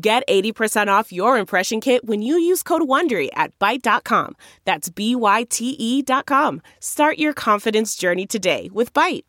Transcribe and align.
Get 0.00 0.26
80% 0.26 0.88
off 0.88 1.12
your 1.12 1.36
impression 1.36 1.80
kit 1.80 2.06
when 2.06 2.22
you 2.22 2.36
use 2.36 2.62
code 2.62 2.82
WONDERY 2.82 3.28
at 3.34 3.58
Byte.com. 3.58 4.34
That's 4.64 4.88
B-Y-T-E 4.88 6.02
dot 6.02 6.24
com. 6.24 6.62
Start 6.80 7.18
your 7.18 7.34
confidence 7.34 7.94
journey 7.94 8.26
today 8.26 8.70
with 8.72 8.94
Byte. 8.94 9.24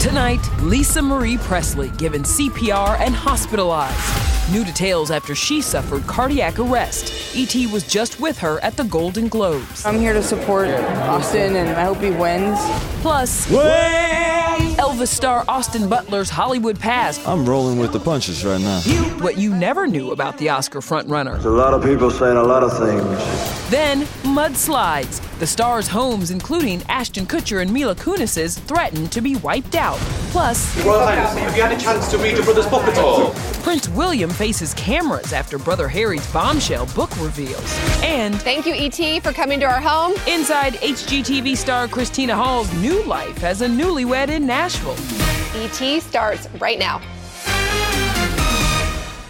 Tonight, 0.00 0.40
Lisa 0.62 1.00
Marie 1.00 1.38
Presley 1.38 1.90
given 1.90 2.24
CPR 2.24 2.98
and 2.98 3.14
hospitalized. 3.14 4.52
New 4.52 4.64
details 4.64 5.12
after 5.12 5.36
she 5.36 5.62
suffered 5.62 6.04
cardiac 6.08 6.58
arrest. 6.58 7.36
E.T. 7.36 7.68
was 7.68 7.86
just 7.86 8.18
with 8.20 8.36
her 8.36 8.58
at 8.64 8.76
the 8.76 8.82
Golden 8.84 9.28
Globes. 9.28 9.86
I'm 9.86 10.00
here 10.00 10.12
to 10.12 10.22
support 10.22 10.68
Austin 10.68 11.54
and 11.54 11.70
I 11.70 11.84
hope 11.84 11.98
he 11.98 12.10
wins. 12.10 12.58
Plus, 13.00 13.48
Elvis 15.02 15.08
star 15.08 15.44
Austin 15.48 15.88
Butler's 15.88 16.30
Hollywood 16.30 16.78
past. 16.78 17.26
I'm 17.26 17.44
rolling 17.44 17.78
with 17.78 17.92
the 17.92 17.98
punches 17.98 18.44
right 18.44 18.60
now. 18.60 18.80
What 19.20 19.36
you 19.36 19.52
never 19.52 19.88
knew 19.88 20.12
about 20.12 20.38
the 20.38 20.50
Oscar 20.50 20.78
frontrunner. 20.80 21.32
There's 21.32 21.44
a 21.44 21.50
lot 21.50 21.74
of 21.74 21.82
people 21.82 22.08
saying 22.10 22.36
a 22.36 22.42
lot 22.42 22.62
of 22.62 22.70
things. 22.78 23.70
Then, 23.70 24.02
mudslides. 24.22 25.20
The 25.42 25.48
stars' 25.48 25.88
homes, 25.88 26.30
including 26.30 26.84
Ashton 26.88 27.26
Kutcher 27.26 27.62
and 27.62 27.72
Mila 27.72 27.96
Kunis's, 27.96 28.56
threatened 28.56 29.10
to 29.10 29.20
be 29.20 29.34
wiped 29.34 29.74
out. 29.74 29.98
Plus, 30.30 30.84
Royal 30.84 31.00
Highness, 31.00 31.36
have 31.36 31.56
you 31.56 31.62
had 31.64 31.72
a 31.72 31.80
chance 31.80 32.08
to 32.12 32.18
read 32.18 32.36
your 32.36 32.44
brother's 32.44 32.68
book 32.68 32.84
at 32.84 32.96
all? 32.98 33.32
Prince 33.64 33.88
William 33.88 34.30
faces 34.30 34.72
cameras 34.74 35.32
after 35.32 35.58
Brother 35.58 35.88
Harry's 35.88 36.24
bombshell 36.32 36.86
book 36.94 37.10
reveals. 37.20 37.76
And 38.04 38.40
thank 38.42 38.66
you, 38.66 38.74
E.T., 38.74 39.18
for 39.18 39.32
coming 39.32 39.58
to 39.58 39.66
our 39.66 39.80
home. 39.80 40.14
Inside 40.28 40.74
HGTV 40.74 41.56
star 41.56 41.88
Christina 41.88 42.36
Hall's 42.36 42.72
new 42.74 43.02
life 43.02 43.42
as 43.42 43.62
a 43.62 43.66
newlywed 43.66 44.28
in 44.28 44.46
Nashville. 44.46 44.94
E.T. 45.60 45.98
starts 45.98 46.48
right 46.60 46.78
now. 46.78 47.02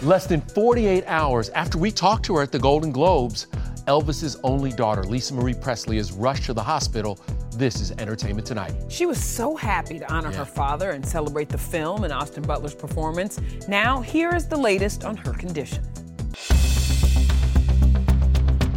Less 0.03 0.27
than 0.27 0.41
48 0.41 1.05
hours 1.07 1.49
after 1.49 1.79
we 1.79 1.89
talked 1.89 2.25
to 2.25 2.35
her 2.35 2.43
at 2.43 2.51
the 2.51 2.59
Golden 2.59 2.91
Globes, 2.91 3.47
Elvis's 3.87 4.37
only 4.43 4.71
daughter, 4.71 5.03
Lisa 5.03 5.33
Marie 5.33 5.53
Presley, 5.53 5.97
is 5.97 6.13
rushed 6.13 6.45
to 6.45 6.53
the 6.53 6.63
hospital. 6.63 7.19
This 7.55 7.81
is 7.81 7.91
Entertainment 7.91 8.47
Tonight. 8.47 8.73
She 8.87 9.05
was 9.05 9.21
so 9.21 9.55
happy 9.55 9.99
to 9.99 10.11
honor 10.11 10.31
yeah. 10.31 10.37
her 10.37 10.45
father 10.45 10.91
and 10.91 11.05
celebrate 11.05 11.49
the 11.49 11.57
film 11.57 12.05
and 12.05 12.13
Austin 12.13 12.43
Butler's 12.43 12.75
performance. 12.75 13.41
Now, 13.67 13.99
here 13.99 14.33
is 14.33 14.47
the 14.47 14.55
latest 14.55 15.03
on 15.03 15.17
her 15.17 15.33
condition. 15.33 15.83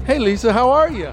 Hey, 0.05 0.19
Lisa, 0.19 0.53
how 0.53 0.71
are 0.71 0.91
you? 0.91 1.13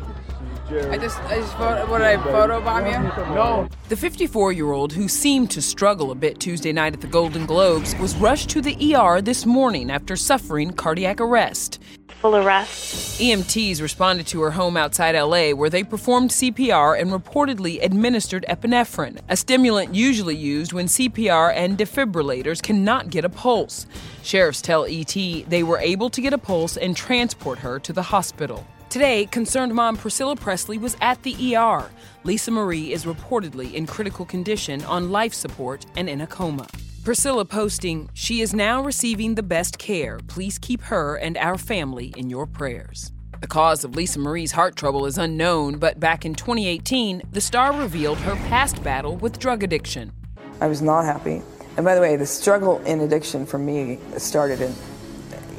I 0.70 0.98
just, 0.98 1.20
I 1.24 1.38
just 1.40 1.56
photo, 1.56 1.90
what 1.90 2.02
I 2.02 2.18
photobomb 2.18 2.88
you? 2.88 3.36
No. 3.36 3.68
The 3.90 3.96
54-year-old 3.96 4.94
who 4.94 5.08
seemed 5.08 5.52
to 5.52 5.62
struggle 5.62 6.10
a 6.10 6.16
bit 6.16 6.40
Tuesday 6.40 6.72
night 6.72 6.94
at 6.94 7.02
the 7.02 7.08
Golden 7.08 7.46
Globes 7.46 7.96
was 7.98 8.16
rushed 8.16 8.50
to 8.52 8.62
the 8.62 8.96
ER 8.96 9.22
this 9.22 9.46
morning 9.46 9.92
after 9.92 10.16
suffering 10.16 10.72
cardiac 10.72 11.22
arrest. 11.22 11.80
Full 12.24 12.38
arrest. 12.38 13.20
EMTs 13.20 13.82
responded 13.82 14.26
to 14.28 14.42
her 14.44 14.52
home 14.52 14.78
outside 14.78 15.14
LA 15.14 15.50
where 15.50 15.70
they 15.70 15.84
performed 15.84 16.30
CPR 16.30 16.98
and 16.98 17.12
reportedly 17.12 17.84
administered 17.84 18.46
epinephrine, 18.48 19.20
a 19.28 19.36
stimulant 19.36 19.94
usually 19.94 20.38
used 20.38 20.72
when 20.72 20.86
CPR 20.86 21.54
and 21.54 21.78
defibrillators 21.78 22.64
cannot 22.64 23.10
get 23.10 23.26
a 23.26 23.30
pulse. 23.30 23.88
Sheriffs 24.24 24.62
tell 24.62 24.86
ET 24.86 25.14
they 25.14 25.64
were 25.64 25.80
able 25.80 26.10
to 26.12 26.22
get 26.22 26.32
a 26.32 26.38
pulse 26.38 26.78
and 26.78 26.96
transport 26.96 27.60
her 27.60 27.78
to 27.80 27.92
the 27.92 28.04
hospital. 28.04 28.66
Today, 28.90 29.26
concerned 29.26 29.76
mom 29.76 29.98
Priscilla 29.98 30.38
Presley 30.38 30.78
was 30.78 30.96
at 31.02 31.22
the 31.24 31.58
ER. 31.58 31.92
Lisa 32.24 32.52
Marie 32.52 32.94
is 32.94 33.04
reportedly 33.04 33.74
in 33.74 33.86
critical 33.86 34.24
condition 34.24 34.82
on 34.86 35.12
life 35.12 35.34
support 35.34 35.86
and 35.98 36.08
in 36.08 36.22
a 36.22 36.28
coma. 36.28 36.68
Priscilla 37.04 37.44
posting, 37.44 38.10
She 38.14 38.40
is 38.40 38.54
now 38.54 38.82
receiving 38.82 39.36
the 39.36 39.44
best 39.44 39.78
care. 39.78 40.20
Please 40.28 40.58
keep 40.58 40.82
her 40.84 41.18
and 41.18 41.36
our 41.36 41.58
family 41.58 42.14
in 42.16 42.30
your 42.30 42.48
prayers. 42.48 43.12
The 43.42 43.48
cause 43.48 43.84
of 43.84 43.98
Lisa 43.98 44.20
Marie's 44.20 44.54
heart 44.54 44.78
trouble 44.78 45.06
is 45.06 45.18
unknown, 45.18 45.80
but 45.80 46.00
back 46.00 46.24
in 46.24 46.34
2018, 46.34 47.24
the 47.30 47.42
star 47.42 47.74
revealed 47.74 48.20
her 48.20 48.36
past 48.48 48.82
battle 48.84 49.18
with 49.18 49.38
drug 49.38 49.64
addiction. 49.64 50.14
I 50.62 50.68
was 50.68 50.82
not 50.82 51.04
happy. 51.04 51.42
And 51.76 51.84
by 51.84 51.94
the 51.94 52.00
way, 52.00 52.16
the 52.16 52.26
struggle 52.26 52.80
in 52.86 53.02
addiction 53.02 53.46
for 53.46 53.58
me 53.58 54.00
started 54.18 54.62
in, 54.62 54.74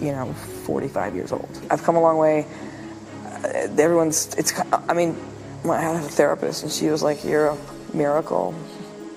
you 0.00 0.12
know, 0.12 0.32
45 0.32 1.14
years 1.14 1.30
old. 1.30 1.60
I've 1.68 1.82
come 1.82 1.96
a 1.96 2.00
long 2.00 2.16
way 2.16 2.46
uh, 3.34 3.68
everyone's, 3.78 4.34
it's, 4.36 4.58
I 4.88 4.94
mean, 4.94 5.14
I 5.68 5.82
had 5.82 5.96
a 5.96 6.08
therapist 6.08 6.62
and 6.62 6.72
she 6.72 6.88
was 6.88 7.02
like, 7.02 7.22
You're 7.22 7.48
a 7.48 7.58
miracle. 7.92 8.54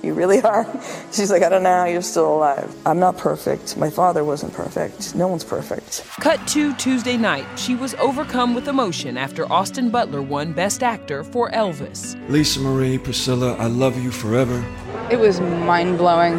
You 0.03 0.13
really 0.13 0.41
are. 0.41 0.65
She's 1.11 1.31
like, 1.31 1.43
I 1.43 1.49
don't 1.49 1.63
know 1.63 1.73
how 1.73 1.85
you're 1.85 2.01
still 2.01 2.35
alive. 2.35 2.73
I'm 2.85 2.99
not 2.99 3.17
perfect. 3.17 3.77
My 3.77 3.89
father 3.89 4.23
wasn't 4.23 4.53
perfect. 4.53 5.15
No 5.15 5.27
one's 5.27 5.43
perfect. 5.43 6.03
Cut 6.19 6.45
to 6.49 6.73
Tuesday 6.75 7.17
night. 7.17 7.45
She 7.57 7.75
was 7.75 7.93
overcome 7.95 8.53
with 8.53 8.67
emotion 8.67 9.17
after 9.17 9.51
Austin 9.51 9.89
Butler 9.89 10.21
won 10.21 10.53
Best 10.53 10.83
Actor 10.83 11.23
for 11.23 11.49
Elvis. 11.51 12.15
Lisa 12.29 12.59
Marie, 12.59 12.97
Priscilla, 12.97 13.55
I 13.55 13.67
love 13.67 14.01
you 14.01 14.11
forever. 14.11 14.63
It 15.09 15.19
was 15.19 15.39
mind 15.39 15.97
blowing. 15.97 16.37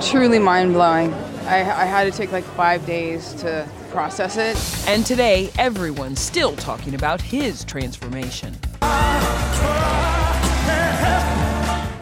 Truly 0.00 0.38
mind 0.38 0.72
blowing. 0.72 1.14
I, 1.48 1.60
I 1.60 1.84
had 1.86 2.04
to 2.04 2.10
take 2.10 2.30
like 2.30 2.44
five 2.44 2.84
days 2.84 3.32
to 3.34 3.66
process 3.90 4.36
it. 4.36 4.88
And 4.88 5.06
today, 5.06 5.50
everyone's 5.58 6.20
still 6.20 6.54
talking 6.56 6.94
about 6.94 7.22
his 7.22 7.64
transformation. 7.64 8.54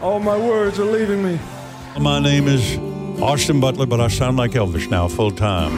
All 0.01 0.19
my 0.19 0.37
words 0.37 0.79
are 0.79 0.85
leaving 0.85 1.23
me. 1.23 1.39
My 1.99 2.19
name 2.19 2.47
is 2.47 2.77
Austin 3.19 3.59
Butler, 3.59 3.87
but 3.87 3.99
I 3.99 4.09
sound 4.09 4.37
like 4.37 4.51
Elvis 4.51 4.89
now 4.91 5.07
full 5.07 5.31
time. 5.31 5.75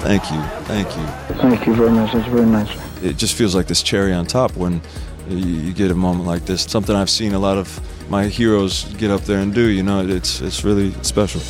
Thank 0.00 0.30
you. 0.30 0.40
Thank 0.64 0.96
you. 0.96 1.36
Thank 1.36 1.66
you 1.66 1.74
very 1.74 1.90
much. 1.90 2.14
That's 2.14 2.26
very 2.28 2.46
nice. 2.46 2.70
It 3.02 3.18
just 3.18 3.34
feels 3.34 3.54
like 3.54 3.66
this 3.66 3.82
cherry 3.82 4.14
on 4.14 4.24
top 4.26 4.56
when 4.56 4.80
you, 5.28 5.36
you 5.36 5.72
get 5.74 5.90
a 5.90 5.94
moment 5.94 6.24
like 6.24 6.46
this. 6.46 6.62
Something 6.62 6.96
I've 6.96 7.10
seen 7.10 7.34
a 7.34 7.38
lot 7.38 7.58
of 7.58 7.78
my 8.08 8.24
heroes 8.24 8.84
get 8.94 9.10
up 9.10 9.20
there 9.22 9.40
and 9.40 9.52
do. 9.52 9.68
You 9.68 9.82
know, 9.82 10.06
it's 10.06 10.40
it's 10.40 10.64
really 10.64 10.92
special. 11.02 11.42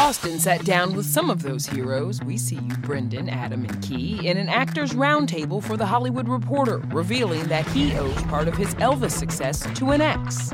Austin 0.00 0.38
sat 0.38 0.64
down 0.64 0.94
with 0.94 1.06
some 1.06 1.28
of 1.28 1.42
those 1.42 1.66
heroes. 1.66 2.22
We 2.22 2.36
see 2.36 2.56
you, 2.56 2.76
Brendan, 2.78 3.28
Adam, 3.28 3.64
and 3.64 3.82
Key, 3.82 4.28
in 4.28 4.36
an 4.36 4.48
actors' 4.48 4.92
roundtable 4.92 5.62
for 5.62 5.76
The 5.76 5.86
Hollywood 5.86 6.28
Reporter, 6.28 6.78
revealing 6.92 7.44
that 7.44 7.66
he 7.68 7.96
owes 7.98 8.22
part 8.22 8.46
of 8.46 8.56
his 8.56 8.74
Elvis 8.76 9.10
success 9.10 9.66
to 9.76 9.90
an 9.90 10.00
ex. 10.00 10.52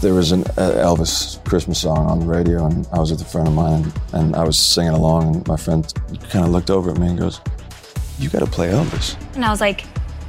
There 0.00 0.14
was 0.14 0.32
an 0.32 0.44
uh, 0.56 0.80
Elvis 0.82 1.44
Christmas 1.44 1.78
song 1.78 2.06
on 2.06 2.20
the 2.20 2.26
radio, 2.26 2.64
and 2.64 2.88
I 2.90 2.98
was 2.98 3.10
with 3.10 3.20
a 3.20 3.24
friend 3.26 3.46
of 3.46 3.52
mine, 3.52 3.84
and, 3.84 3.92
and 4.14 4.36
I 4.36 4.44
was 4.44 4.56
singing 4.56 4.94
along, 4.94 5.36
and 5.36 5.46
my 5.46 5.58
friend 5.58 5.92
kind 6.30 6.42
of 6.42 6.52
looked 6.52 6.70
over 6.70 6.90
at 6.90 6.96
me 6.96 7.08
and 7.08 7.18
goes, 7.18 7.42
"You 8.18 8.30
got 8.30 8.38
to 8.38 8.46
play 8.46 8.68
Elvis." 8.68 9.16
And 9.34 9.44
I 9.44 9.50
was 9.50 9.60
like, 9.60 9.84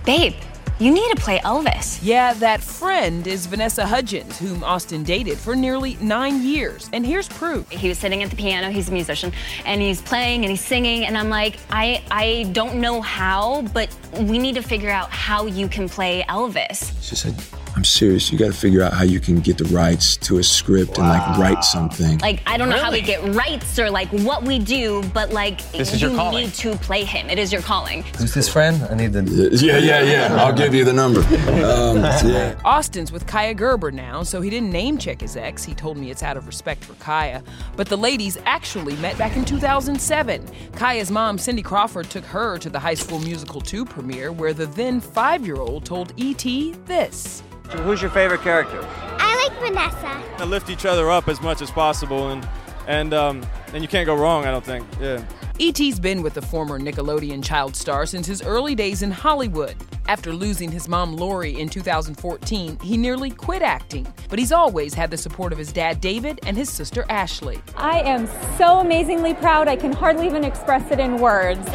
"Babe." 0.05 0.33
You 0.79 0.91
need 0.91 1.15
to 1.15 1.21
play 1.21 1.37
Elvis. 1.39 1.99
Yeah, 2.01 2.33
that 2.33 2.59
friend 2.59 3.27
is 3.27 3.45
Vanessa 3.45 3.85
Hudgens, 3.85 4.39
whom 4.39 4.63
Austin 4.63 5.03
dated 5.03 5.37
for 5.37 5.55
nearly 5.55 5.95
nine 6.01 6.41
years. 6.41 6.89
And 6.91 7.05
here's 7.05 7.27
proof. 7.27 7.69
He 7.69 7.87
was 7.87 7.99
sitting 7.99 8.23
at 8.23 8.31
the 8.31 8.35
piano, 8.35 8.71
he's 8.71 8.89
a 8.89 8.91
musician, 8.91 9.31
and 9.63 9.79
he's 9.79 10.01
playing 10.01 10.43
and 10.43 10.49
he's 10.49 10.65
singing, 10.65 11.05
and 11.05 11.15
I'm 11.15 11.29
like, 11.29 11.59
I, 11.69 12.03
I 12.09 12.49
don't 12.51 12.81
know 12.81 12.99
how, 12.99 13.61
but 13.75 13.95
we 14.21 14.39
need 14.39 14.55
to 14.55 14.63
figure 14.63 14.89
out 14.89 15.11
how 15.11 15.45
you 15.45 15.67
can 15.67 15.87
play 15.87 16.25
Elvis. 16.27 16.91
She 16.99 17.15
said, 17.15 17.35
I'm 17.81 17.85
serious. 17.85 18.31
You 18.31 18.37
got 18.37 18.45
to 18.45 18.53
figure 18.53 18.83
out 18.83 18.93
how 18.93 19.05
you 19.05 19.19
can 19.19 19.39
get 19.39 19.57
the 19.57 19.65
rights 19.65 20.15
to 20.17 20.37
a 20.37 20.43
script 20.43 20.99
wow. 20.99 21.11
and 21.11 21.39
like 21.39 21.39
write 21.39 21.63
something. 21.63 22.19
Like 22.19 22.43
I 22.45 22.55
don't 22.55 22.69
know 22.69 22.75
really? 22.75 22.85
how 22.85 22.91
we 22.91 23.01
get 23.01 23.23
rights 23.33 23.79
or 23.79 23.89
like 23.89 24.07
what 24.09 24.43
we 24.43 24.59
do, 24.59 25.01
but 25.15 25.33
like 25.33 25.67
this 25.71 25.91
is 25.91 25.99
you 25.99 26.09
your 26.09 26.15
calling. 26.15 26.43
need 26.43 26.53
to 26.53 26.75
play 26.75 27.03
him. 27.03 27.27
It 27.27 27.39
is 27.39 27.51
your 27.51 27.63
calling. 27.63 28.03
Who's 28.19 28.35
this 28.35 28.47
friend? 28.47 28.83
I 28.83 28.93
need 28.93 29.13
the. 29.13 29.23
Yeah, 29.59 29.79
yeah, 29.79 30.03
yeah. 30.03 30.35
I'll 30.35 30.53
give 30.53 30.75
you 30.75 30.85
the 30.85 30.93
number. 30.93 31.21
Um, 31.61 31.97
yeah. 31.97 32.59
Austin's 32.63 33.11
with 33.11 33.25
Kaia 33.25 33.57
Gerber 33.57 33.89
now, 33.89 34.21
so 34.21 34.41
he 34.41 34.51
didn't 34.51 34.71
name 34.71 34.99
check 34.99 35.21
his 35.21 35.35
ex. 35.35 35.63
He 35.63 35.73
told 35.73 35.97
me 35.97 36.11
it's 36.11 36.21
out 36.21 36.37
of 36.37 36.45
respect 36.45 36.83
for 36.83 36.93
Kaia. 36.93 37.43
But 37.75 37.87
the 37.87 37.97
ladies 37.97 38.37
actually 38.45 38.95
met 38.97 39.17
back 39.17 39.35
in 39.35 39.43
2007. 39.43 40.45
Kaia's 40.73 41.09
mom, 41.09 41.39
Cindy 41.39 41.63
Crawford, 41.63 42.11
took 42.11 42.25
her 42.25 42.59
to 42.59 42.69
the 42.69 42.79
High 42.79 42.93
School 42.93 43.19
Musical 43.19 43.59
2 43.59 43.85
premiere, 43.85 44.31
where 44.31 44.53
the 44.53 44.67
then 44.67 45.01
five-year-old 45.01 45.83
told 45.83 46.13
E.T. 46.17 46.75
this. 46.85 47.41
Who's 47.79 48.01
your 48.01 48.11
favorite 48.11 48.41
character? 48.41 48.85
I 49.17 49.47
like 49.47 49.59
Vanessa. 49.59 50.37
To 50.37 50.45
lift 50.45 50.69
each 50.69 50.85
other 50.85 51.09
up 51.09 51.27
as 51.27 51.41
much 51.41 51.61
as 51.61 51.71
possible, 51.71 52.29
and 52.29 52.47
and 52.87 53.13
um, 53.13 53.45
and 53.73 53.81
you 53.81 53.87
can't 53.87 54.05
go 54.05 54.15
wrong. 54.15 54.45
I 54.45 54.51
don't 54.51 54.65
think. 54.65 54.85
Yeah. 54.99 55.23
E.T.'s 55.59 55.99
been 55.99 56.23
with 56.23 56.33
the 56.33 56.41
former 56.41 56.79
Nickelodeon 56.79 57.43
child 57.43 57.75
star 57.75 58.05
since 58.05 58.25
his 58.25 58.41
early 58.41 58.73
days 58.73 59.03
in 59.03 59.11
Hollywood. 59.11 59.75
After 60.07 60.33
losing 60.33 60.71
his 60.71 60.87
mom 60.87 61.15
Lori 61.15 61.59
in 61.59 61.69
2014, 61.69 62.79
he 62.79 62.97
nearly 62.97 63.29
quit 63.29 63.61
acting, 63.61 64.11
but 64.27 64.39
he's 64.39 64.51
always 64.51 64.93
had 64.93 65.11
the 65.11 65.17
support 65.17 65.53
of 65.53 65.59
his 65.59 65.71
dad 65.71 66.01
David 66.01 66.39
and 66.47 66.57
his 66.57 66.69
sister 66.69 67.05
Ashley. 67.09 67.61
I 67.77 67.99
am 67.99 68.27
so 68.57 68.79
amazingly 68.79 69.35
proud, 69.35 69.67
I 69.67 69.75
can 69.75 69.93
hardly 69.93 70.25
even 70.25 70.43
express 70.43 70.89
it 70.91 70.99
in 70.99 71.17
words. 71.19 71.69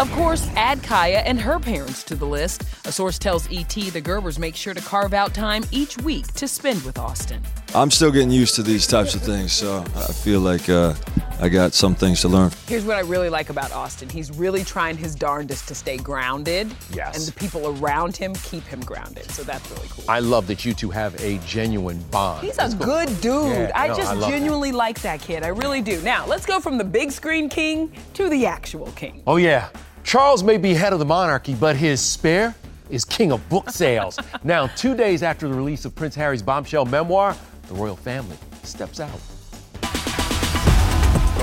Of 0.00 0.10
course, 0.12 0.48
add 0.56 0.78
Kaia 0.78 1.22
and 1.26 1.38
her 1.38 1.58
parents 1.58 2.02
to 2.04 2.14
the 2.14 2.24
list. 2.24 2.62
A 2.86 2.90
source 2.90 3.18
tells 3.18 3.46
ET 3.52 3.68
the 3.68 4.00
Gerbers 4.00 4.38
make 4.38 4.56
sure 4.56 4.72
to 4.72 4.80
carve 4.80 5.12
out 5.12 5.34
time 5.34 5.62
each 5.72 5.98
week 5.98 6.26
to 6.36 6.48
spend 6.48 6.80
with 6.84 6.98
Austin. 6.98 7.42
I'm 7.74 7.90
still 7.90 8.10
getting 8.10 8.30
used 8.30 8.54
to 8.54 8.62
these 8.62 8.86
types 8.86 9.14
of 9.14 9.20
things, 9.20 9.52
so 9.52 9.84
I 9.94 10.10
feel 10.10 10.40
like 10.40 10.70
uh, 10.70 10.94
I 11.38 11.50
got 11.50 11.74
some 11.74 11.94
things 11.94 12.22
to 12.22 12.28
learn. 12.28 12.50
Here's 12.66 12.86
what 12.86 12.96
I 12.96 13.00
really 13.00 13.28
like 13.28 13.50
about 13.50 13.72
Austin 13.72 14.08
he's 14.08 14.30
really 14.30 14.64
trying 14.64 14.96
his 14.96 15.14
darndest 15.14 15.68
to 15.68 15.74
stay 15.74 15.98
grounded. 15.98 16.74
Yes. 16.94 17.18
And 17.18 17.26
the 17.26 17.38
people 17.38 17.78
around 17.78 18.16
him 18.16 18.34
keep 18.36 18.64
him 18.64 18.80
grounded, 18.80 19.30
so 19.30 19.42
that's 19.42 19.70
really 19.70 19.88
cool. 19.90 20.04
I 20.08 20.20
love 20.20 20.46
that 20.46 20.64
you 20.64 20.72
two 20.72 20.88
have 20.88 21.14
a 21.22 21.36
genuine 21.46 22.02
bond. 22.10 22.46
He's 22.46 22.56
a 22.56 22.74
good 22.74 23.08
dude. 23.20 23.52
Yeah, 23.52 23.72
I 23.74 23.88
no, 23.88 23.96
just 23.96 24.12
I 24.12 24.30
genuinely 24.30 24.70
that. 24.70 24.78
like 24.78 25.02
that 25.02 25.20
kid. 25.20 25.42
I 25.42 25.48
really 25.48 25.82
do. 25.82 26.00
Now, 26.00 26.24
let's 26.24 26.46
go 26.46 26.58
from 26.58 26.78
the 26.78 26.84
big 26.84 27.12
screen 27.12 27.50
king 27.50 27.92
to 28.14 28.30
the 28.30 28.46
actual 28.46 28.90
king. 28.92 29.22
Oh, 29.26 29.36
yeah. 29.36 29.68
Charles 30.04 30.42
may 30.42 30.56
be 30.56 30.74
head 30.74 30.92
of 30.92 30.98
the 30.98 31.04
monarchy, 31.04 31.54
but 31.54 31.76
his 31.76 32.00
spare 32.00 32.54
is 32.88 33.04
king 33.04 33.32
of 33.32 33.48
book 33.48 33.70
sales. 33.70 34.18
now, 34.44 34.66
two 34.68 34.94
days 34.96 35.22
after 35.22 35.48
the 35.48 35.54
release 35.54 35.84
of 35.84 35.94
Prince 35.94 36.14
Harry's 36.14 36.42
bombshell 36.42 36.84
memoir, 36.84 37.36
the 37.68 37.74
royal 37.74 37.96
family 37.96 38.36
steps 38.62 39.00
out. 39.00 39.20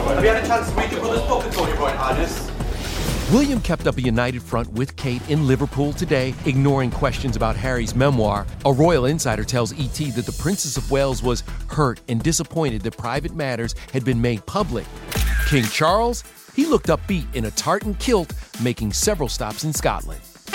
Have 0.08 0.24
you 0.24 0.30
had 0.30 0.44
a 0.44 0.48
chance 0.48 0.70
to 0.70 0.76
read 0.76 0.92
your 0.92 1.02
brother's 1.02 1.28
book 1.28 1.44
at 1.44 1.58
all, 1.58 1.68
Your 1.68 1.78
Royal 1.78 1.98
Highness? 1.98 2.52
William 3.32 3.60
kept 3.60 3.88
up 3.88 3.98
a 3.98 4.02
united 4.02 4.42
front 4.42 4.72
with 4.72 4.96
Kate 4.96 5.22
in 5.30 5.48
Liverpool 5.48 5.92
today, 5.92 6.34
ignoring 6.46 6.90
questions 6.90 7.36
about 7.36 7.58
Harry's 7.58 7.94
memoir. 7.94 8.48
A 8.64 8.72
royal 8.72 9.06
insider 9.06 9.44
tells 9.44 9.74
ET 9.74 10.16
that 10.16 10.26
the 10.26 10.36
Princess 10.40 10.78
of 10.78 10.90
Wales 10.90 11.22
was 11.22 11.44
hurt 11.68 12.00
and 12.08 12.24
disappointed 12.24 12.84
that 12.84 12.96
private 12.96 13.36
matters 13.36 13.76
had 13.92 14.06
been 14.06 14.22
made 14.22 14.46
public. 14.46 14.86
King 15.50 15.66
Charles 15.66 16.24
he 16.58 16.66
looked 16.66 16.88
upbeat 16.88 17.34
in 17.36 17.46
a 17.46 17.52
tartan 17.52 17.94
kilt, 17.96 18.34
making 18.64 18.92
several 18.92 19.30
stops 19.30 19.64
in 19.64 19.72
Scotland. 19.72 20.20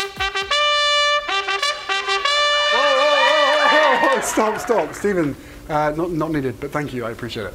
stop, 4.24 4.58
stop. 4.58 4.92
Stephen, 4.94 5.36
uh, 5.68 5.94
not, 5.96 6.10
not 6.10 6.32
needed, 6.32 6.58
but 6.58 6.72
thank 6.72 6.92
you. 6.92 7.04
I 7.04 7.12
appreciate 7.12 7.46
it. 7.46 7.54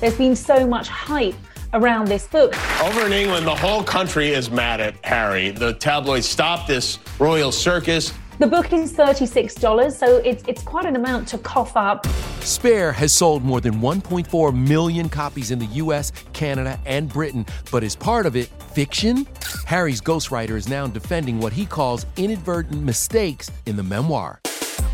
There's 0.00 0.16
been 0.16 0.36
so 0.36 0.68
much 0.68 0.86
hype 0.88 1.34
around 1.72 2.06
this 2.06 2.28
book. 2.28 2.54
Over 2.80 3.06
in 3.06 3.12
England, 3.12 3.44
the 3.44 3.56
whole 3.56 3.82
country 3.82 4.28
is 4.28 4.52
mad 4.52 4.80
at 4.80 4.94
Harry. 5.04 5.50
The 5.50 5.74
tabloids 5.74 6.28
stopped 6.28 6.68
this 6.68 7.00
royal 7.18 7.50
circus. 7.50 8.12
The 8.40 8.46
book 8.46 8.72
is 8.72 8.94
$36, 8.94 9.92
so 9.92 10.16
it's, 10.16 10.42
it's 10.48 10.62
quite 10.62 10.86
an 10.86 10.96
amount 10.96 11.28
to 11.28 11.36
cough 11.36 11.76
up. 11.76 12.06
Spare 12.40 12.90
has 12.90 13.12
sold 13.12 13.44
more 13.44 13.60
than 13.60 13.82
1.4 13.82 14.66
million 14.66 15.10
copies 15.10 15.50
in 15.50 15.58
the 15.58 15.66
US, 15.66 16.10
Canada, 16.32 16.80
and 16.86 17.06
Britain, 17.06 17.44
but 17.70 17.84
as 17.84 17.94
part 17.94 18.24
of 18.24 18.36
it, 18.36 18.46
fiction? 18.72 19.26
Harry's 19.66 20.00
ghostwriter 20.00 20.52
is 20.52 20.70
now 20.70 20.86
defending 20.86 21.38
what 21.38 21.52
he 21.52 21.66
calls 21.66 22.06
inadvertent 22.16 22.82
mistakes 22.82 23.50
in 23.66 23.76
the 23.76 23.82
memoir. 23.82 24.40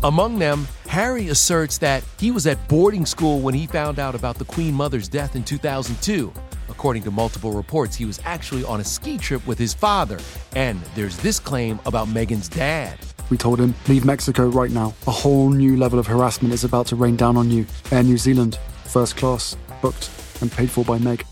Among 0.03 0.39
them, 0.39 0.67
Harry 0.87 1.29
asserts 1.29 1.77
that 1.77 2.03
he 2.19 2.31
was 2.31 2.47
at 2.47 2.67
boarding 2.67 3.05
school 3.05 3.39
when 3.39 3.53
he 3.53 3.65
found 3.65 3.97
out 3.97 4.13
about 4.13 4.37
the 4.37 4.43
Queen 4.43 4.73
Mother's 4.73 5.07
death 5.07 5.37
in 5.37 5.45
2002. 5.45 6.33
According 6.67 7.03
to 7.03 7.11
multiple 7.11 7.53
reports, 7.53 7.95
he 7.95 8.03
was 8.03 8.19
actually 8.25 8.65
on 8.65 8.81
a 8.81 8.83
ski 8.83 9.17
trip 9.17 9.47
with 9.47 9.57
his 9.57 9.73
father. 9.73 10.19
And 10.53 10.81
there's 10.95 11.15
this 11.19 11.39
claim 11.39 11.79
about 11.85 12.09
Meghan's 12.09 12.49
dad. 12.49 12.99
We 13.29 13.37
told 13.37 13.59
him, 13.59 13.75
leave 13.87 14.05
Mexico 14.05 14.47
right 14.47 14.71
now. 14.71 14.93
A 15.05 15.11
whole 15.11 15.49
new 15.49 15.77
level 15.77 15.99
of 15.99 16.07
harassment 16.07 16.53
is 16.53 16.63
about 16.63 16.87
to 16.87 16.95
rain 16.95 17.15
down 17.15 17.37
on 17.37 17.51
you. 17.51 17.65
Air 17.91 18.03
New 18.03 18.17
Zealand, 18.17 18.57
first 18.85 19.17
class, 19.17 19.55
booked 19.81 20.09
and 20.41 20.51
paid 20.51 20.71
for 20.71 20.85
by 20.85 20.97
Meg. 20.99 21.25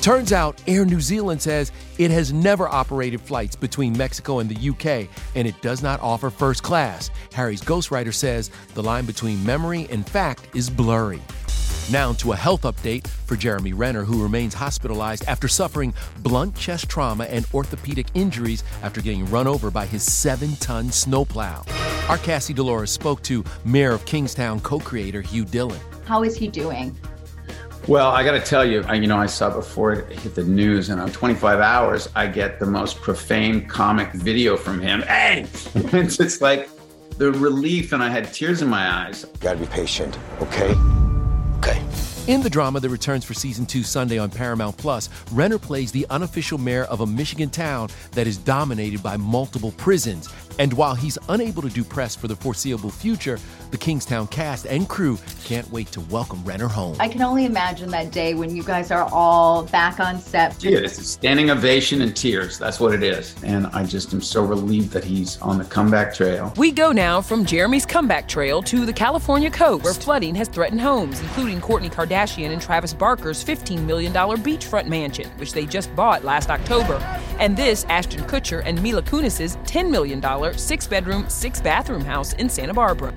Turns 0.00 0.32
out 0.32 0.62
Air 0.66 0.86
New 0.86 1.00
Zealand 1.00 1.42
says 1.42 1.72
it 1.98 2.10
has 2.10 2.32
never 2.32 2.66
operated 2.68 3.20
flights 3.20 3.54
between 3.54 3.96
Mexico 3.96 4.38
and 4.38 4.48
the 4.48 4.70
UK, 4.70 5.08
and 5.34 5.46
it 5.46 5.60
does 5.60 5.82
not 5.82 6.00
offer 6.00 6.30
first 6.30 6.62
class. 6.62 7.10
Harry's 7.34 7.60
ghostwriter 7.60 8.14
says 8.14 8.50
the 8.72 8.82
line 8.82 9.04
between 9.04 9.44
memory 9.44 9.86
and 9.90 10.08
fact 10.08 10.48
is 10.54 10.70
blurry. 10.70 11.20
Now 11.90 12.12
to 12.14 12.30
a 12.30 12.36
health 12.36 12.62
update 12.62 13.08
for 13.08 13.34
Jeremy 13.34 13.72
Renner, 13.72 14.04
who 14.04 14.22
remains 14.22 14.54
hospitalized 14.54 15.24
after 15.26 15.48
suffering 15.48 15.92
blunt 16.18 16.54
chest 16.54 16.88
trauma 16.88 17.24
and 17.24 17.44
orthopedic 17.52 18.06
injuries 18.14 18.62
after 18.84 19.00
getting 19.00 19.26
run 19.26 19.48
over 19.48 19.72
by 19.72 19.86
his 19.86 20.04
seven 20.04 20.54
ton 20.56 20.92
snowplow. 20.92 21.64
Our 22.08 22.18
Cassie 22.18 22.54
DiLaura 22.54 22.86
spoke 22.86 23.24
to 23.24 23.44
Mayor 23.64 23.90
of 23.90 24.04
Kingstown 24.04 24.60
co 24.60 24.78
creator 24.78 25.20
Hugh 25.20 25.44
Dillon. 25.44 25.80
How 26.04 26.22
is 26.22 26.36
he 26.36 26.46
doing? 26.46 26.96
Well, 27.88 28.10
I 28.10 28.22
got 28.22 28.32
to 28.32 28.40
tell 28.40 28.64
you, 28.64 28.84
I, 28.86 28.94
you 28.94 29.08
know, 29.08 29.16
I 29.16 29.26
saw 29.26 29.50
before 29.50 29.92
it 29.94 30.12
hit 30.12 30.36
the 30.36 30.44
news, 30.44 30.90
and 30.90 31.00
on 31.00 31.10
25 31.10 31.58
hours, 31.58 32.08
I 32.14 32.28
get 32.28 32.60
the 32.60 32.66
most 32.66 33.00
profane 33.00 33.66
comic 33.66 34.12
video 34.12 34.56
from 34.56 34.80
him. 34.80 35.02
Hey, 35.08 35.46
it's 35.74 36.18
just 36.18 36.40
like 36.40 36.68
the 37.16 37.32
relief, 37.32 37.92
and 37.92 38.00
I 38.00 38.10
had 38.10 38.32
tears 38.32 38.62
in 38.62 38.68
my 38.68 38.88
eyes. 38.88 39.24
Got 39.40 39.54
to 39.54 39.58
be 39.58 39.66
patient, 39.66 40.16
okay? 40.40 40.72
In 42.30 42.42
the 42.42 42.48
drama 42.48 42.78
that 42.78 42.90
returns 42.90 43.24
for 43.24 43.34
season 43.34 43.66
two 43.66 43.82
Sunday 43.82 44.16
on 44.16 44.30
Paramount 44.30 44.76
Plus, 44.76 45.08
Renner 45.32 45.58
plays 45.58 45.90
the 45.90 46.06
unofficial 46.10 46.58
mayor 46.58 46.84
of 46.84 47.00
a 47.00 47.06
Michigan 47.06 47.50
town 47.50 47.88
that 48.12 48.28
is 48.28 48.36
dominated 48.36 49.02
by 49.02 49.16
multiple 49.16 49.72
prisons. 49.72 50.28
And 50.58 50.72
while 50.72 50.94
he's 50.94 51.16
unable 51.28 51.62
to 51.62 51.68
do 51.68 51.84
press 51.84 52.14
for 52.14 52.28
the 52.28 52.36
foreseeable 52.36 52.90
future, 52.90 53.38
the 53.70 53.78
Kingstown 53.78 54.26
cast 54.26 54.66
and 54.66 54.88
crew 54.88 55.18
can't 55.44 55.70
wait 55.70 55.86
to 55.92 56.00
welcome 56.02 56.44
Renner 56.44 56.68
home. 56.68 56.96
I 57.00 57.08
can 57.08 57.22
only 57.22 57.44
imagine 57.44 57.90
that 57.90 58.10
day 58.10 58.34
when 58.34 58.54
you 58.54 58.62
guys 58.62 58.90
are 58.90 59.08
all 59.12 59.64
back 59.64 60.00
on 60.00 60.18
set. 60.18 60.62
Yeah, 60.62 60.78
it's 60.78 60.98
a 60.98 61.04
standing 61.04 61.50
ovation 61.50 62.02
and 62.02 62.14
tears. 62.14 62.58
That's 62.58 62.80
what 62.80 62.94
it 62.94 63.02
is. 63.02 63.34
And 63.42 63.66
I 63.68 63.84
just 63.84 64.12
am 64.12 64.20
so 64.20 64.44
relieved 64.44 64.90
that 64.92 65.04
he's 65.04 65.40
on 65.40 65.58
the 65.58 65.64
comeback 65.64 66.14
trail. 66.14 66.52
We 66.56 66.72
go 66.72 66.92
now 66.92 67.20
from 67.20 67.44
Jeremy's 67.44 67.86
comeback 67.86 68.28
trail 68.28 68.62
to 68.62 68.84
the 68.84 68.92
California 68.92 69.50
coast, 69.50 69.84
where 69.84 69.94
flooding 69.94 70.34
has 70.34 70.48
threatened 70.48 70.80
homes, 70.80 71.20
including 71.20 71.60
Kourtney 71.60 71.92
Kardashian 71.92 72.50
and 72.50 72.60
Travis 72.60 72.92
Barker's 72.92 73.44
$15 73.44 73.84
million 73.84 74.12
beachfront 74.12 74.88
mansion, 74.88 75.30
which 75.38 75.52
they 75.52 75.66
just 75.66 75.94
bought 75.94 76.24
last 76.24 76.50
October, 76.50 76.98
and 77.40 77.56
this 77.56 77.84
Ashton 77.88 78.20
Kutcher 78.24 78.62
and 78.64 78.80
Mila 78.82 79.02
Kunis's 79.02 79.56
$10 79.56 79.90
million, 79.90 80.22
six 80.56 80.86
bedroom, 80.86 81.28
six 81.28 81.60
bathroom 81.60 82.04
house 82.04 82.34
in 82.34 82.48
Santa 82.48 82.74
Barbara. 82.74 83.12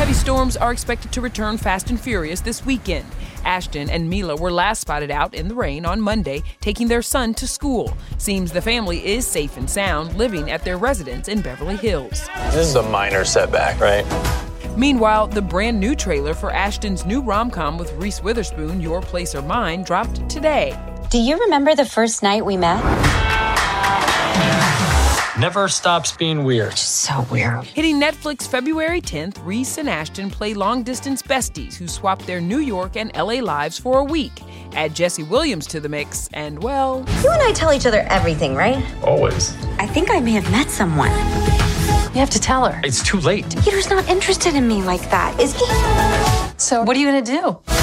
Heavy 0.00 0.14
storms 0.14 0.56
are 0.56 0.72
expected 0.72 1.12
to 1.12 1.20
return 1.20 1.58
fast 1.58 1.90
and 1.90 2.00
furious 2.00 2.40
this 2.40 2.64
weekend. 2.64 3.04
Ashton 3.44 3.90
and 3.90 4.08
Mila 4.08 4.34
were 4.34 4.50
last 4.50 4.80
spotted 4.80 5.10
out 5.10 5.34
in 5.34 5.46
the 5.46 5.54
rain 5.54 5.84
on 5.84 6.00
Monday, 6.00 6.42
taking 6.60 6.88
their 6.88 7.02
son 7.02 7.34
to 7.34 7.46
school. 7.46 7.94
Seems 8.16 8.50
the 8.50 8.62
family 8.62 9.06
is 9.06 9.26
safe 9.26 9.56
and 9.58 9.68
sound, 9.68 10.16
living 10.16 10.50
at 10.50 10.64
their 10.64 10.78
residence 10.78 11.28
in 11.28 11.42
Beverly 11.42 11.76
Hills. 11.76 12.28
This 12.46 12.68
is 12.68 12.74
a 12.76 12.82
minor 12.82 13.24
setback, 13.24 13.78
right? 13.78 14.06
Meanwhile, 14.76 15.26
the 15.26 15.42
brand 15.42 15.78
new 15.78 15.94
trailer 15.94 16.32
for 16.32 16.50
Ashton's 16.50 17.04
new 17.04 17.20
rom 17.20 17.50
com 17.50 17.76
with 17.76 17.92
Reese 17.94 18.22
Witherspoon, 18.22 18.80
Your 18.80 19.02
Place 19.02 19.34
or 19.34 19.42
Mine, 19.42 19.82
dropped 19.82 20.28
today. 20.30 20.78
Do 21.10 21.18
you 21.18 21.38
remember 21.38 21.74
the 21.74 21.84
first 21.84 22.22
night 22.22 22.46
we 22.46 22.56
met? 22.56 23.29
Never 25.40 25.68
stops 25.68 26.12
being 26.12 26.44
weird. 26.44 26.76
So 26.76 27.26
weird. 27.30 27.64
Hitting 27.64 27.98
Netflix 27.98 28.46
February 28.46 29.00
10th, 29.00 29.38
Reese 29.42 29.78
and 29.78 29.88
Ashton 29.88 30.28
play 30.28 30.52
long 30.52 30.82
distance 30.82 31.22
besties 31.22 31.74
who 31.74 31.88
swap 31.88 32.20
their 32.26 32.42
New 32.42 32.58
York 32.58 32.94
and 32.94 33.10
LA 33.16 33.40
lives 33.40 33.78
for 33.78 34.00
a 34.00 34.04
week. 34.04 34.42
Add 34.72 34.94
Jesse 34.94 35.22
Williams 35.22 35.66
to 35.68 35.80
the 35.80 35.88
mix, 35.88 36.28
and 36.34 36.62
well. 36.62 37.06
You 37.22 37.30
and 37.30 37.40
I 37.40 37.52
tell 37.54 37.72
each 37.72 37.86
other 37.86 38.00
everything, 38.10 38.54
right? 38.54 38.84
Always. 39.02 39.56
I 39.78 39.86
think 39.86 40.10
I 40.10 40.20
may 40.20 40.32
have 40.32 40.50
met 40.50 40.68
someone. 40.68 41.08
You 41.08 42.20
have 42.20 42.28
to 42.30 42.38
tell 42.38 42.66
her. 42.66 42.78
It's 42.84 43.02
too 43.02 43.18
late. 43.20 43.46
Peter's 43.64 43.88
not 43.88 44.06
interested 44.10 44.54
in 44.54 44.68
me 44.68 44.82
like 44.82 45.08
that, 45.10 45.40
is 45.40 45.54
he? 45.54 45.64
So, 46.58 46.82
what 46.82 46.94
are 46.94 47.00
you 47.00 47.06
gonna 47.06 47.22
do? 47.22 47.79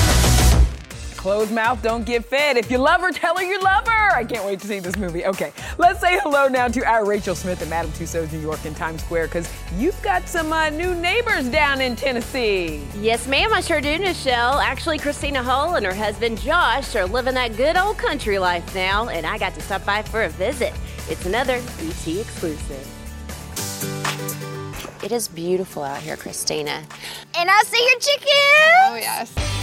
Closed 1.18 1.52
mouth 1.52 1.82
don't 1.82 2.06
get 2.06 2.24
fed. 2.24 2.58
If 2.58 2.70
you 2.70 2.78
love 2.78 3.02
her, 3.02 3.12
tell 3.12 3.36
her 3.36 3.44
you 3.44 3.60
love 3.60 3.88
her. 3.88 4.16
I 4.16 4.24
can't 4.24 4.46
wait 4.46 4.60
to 4.62 4.68
see 4.68 4.80
this 4.80 4.96
movie. 4.96 5.26
Okay, 5.26 5.52
let's 5.80 6.00
say 6.00 6.20
hello 6.20 6.48
now 6.48 6.68
to 6.68 6.86
our 6.86 7.06
Rachel 7.06 7.34
Smith 7.36 7.62
at 7.62 7.68
Madame 7.68 7.92
Tussauds 7.92 8.32
New 8.32 8.40
York 8.40 8.64
in 8.66 8.76
Times 8.76 9.04
Square 9.04 9.28
because 9.28 9.52
you've 9.78 10.00
got 10.04 10.30
some 10.30 10.54
uh, 10.54 10.70
new 10.70 10.94
neighbors 10.96 11.50
down 11.50 11.82
in 11.82 11.96
Tennessee. 11.96 12.84
Yes, 13.00 13.28
ma'am, 13.28 13.52
I 13.52 13.62
sure 13.62 13.82
do, 13.82 13.98
Nischelle. 13.98 14.64
Actually, 14.64 15.00
Christina 15.00 15.42
Hall 15.42 15.76
and 15.76 15.86
her 15.86 15.94
husband 15.94 16.40
Josh 16.40 16.96
are 16.96 17.06
living 17.06 17.34
that 17.34 17.58
good 17.58 17.76
old 17.78 17.98
country 17.98 18.38
life 18.38 18.76
now, 18.76 19.10
and 19.10 19.26
I 19.26 19.40
got 19.40 19.56
to 19.56 19.62
stop 19.62 19.84
by 19.86 20.04
for 20.04 20.24
a 20.24 20.30
visit. 20.30 20.74
It's 21.10 21.26
another 21.26 21.56
ET 21.56 22.08
exclusive. 22.08 22.88
It 25.04 25.12
is 25.12 25.28
beautiful 25.28 25.84
out 25.84 26.02
here, 26.02 26.16
Christina. 26.16 26.84
And 27.36 27.50
I 27.50 27.64
see 27.64 27.84
your 27.90 28.00
chicken. 28.00 28.28
Oh, 28.86 28.96
yes. 29.00 29.57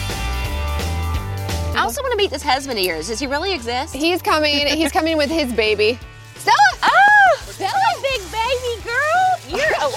I 1.75 1.81
also 1.83 2.03
want 2.03 2.13
to 2.13 2.17
meet 2.17 2.31
this 2.31 2.43
husband 2.43 2.79
of 2.79 2.85
yours. 2.85 3.09
Does 3.09 3.19
he 3.19 3.27
really 3.27 3.53
exist? 3.53 3.95
He's 3.95 4.23
coming. 4.23 4.67
He's 4.67 4.93
coming 4.93 5.17
with 5.17 5.31
his 5.31 5.53
baby. 5.53 5.99
Stella! 6.37 6.57
Oh! 6.83 7.37
Stella, 7.47 7.73
big 8.03 8.21
baby 8.31 8.83
girl! 8.85 9.59
You're 9.59 9.75
a 9.75 9.91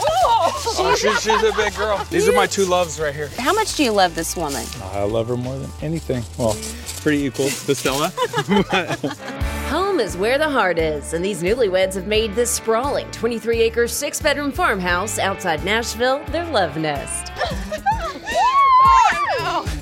Oh, 0.80 0.96
she's, 0.96 1.22
she's 1.22 1.44
a 1.44 1.54
big 1.56 1.76
girl. 1.76 2.04
These 2.10 2.28
are 2.28 2.34
my 2.34 2.46
two 2.46 2.66
loves 2.66 3.00
right 3.00 3.14
here. 3.14 3.30
How 3.38 3.54
much 3.54 3.76
do 3.76 3.84
you 3.84 3.92
love 3.92 4.16
this 4.16 4.36
woman? 4.36 4.66
I 4.82 5.04
love 5.04 5.28
her 5.28 5.38
more 5.38 5.58
than 5.58 5.70
anything. 5.82 6.24
Well, 6.38 6.56
pretty 7.02 7.24
equal 7.24 7.50
to 7.50 7.76
Stella. 7.76 8.10
Home 9.70 10.00
is 10.00 10.16
where 10.16 10.38
the 10.38 10.50
heart 10.50 10.78
is, 10.78 11.14
and 11.14 11.24
these 11.24 11.42
newlyweds 11.42 11.96
have 11.96 12.08
made 12.08 12.36
this 12.36 12.52
sprawling 12.52 13.10
23 13.12 13.60
acre, 13.62 13.88
six 13.88 14.22
bedroom 14.22 14.52
farmhouse 14.52 15.20
outside 15.20 15.66
Nashville 15.66 16.24
their 16.26 16.46
love 16.46 16.78
nest. 16.78 17.32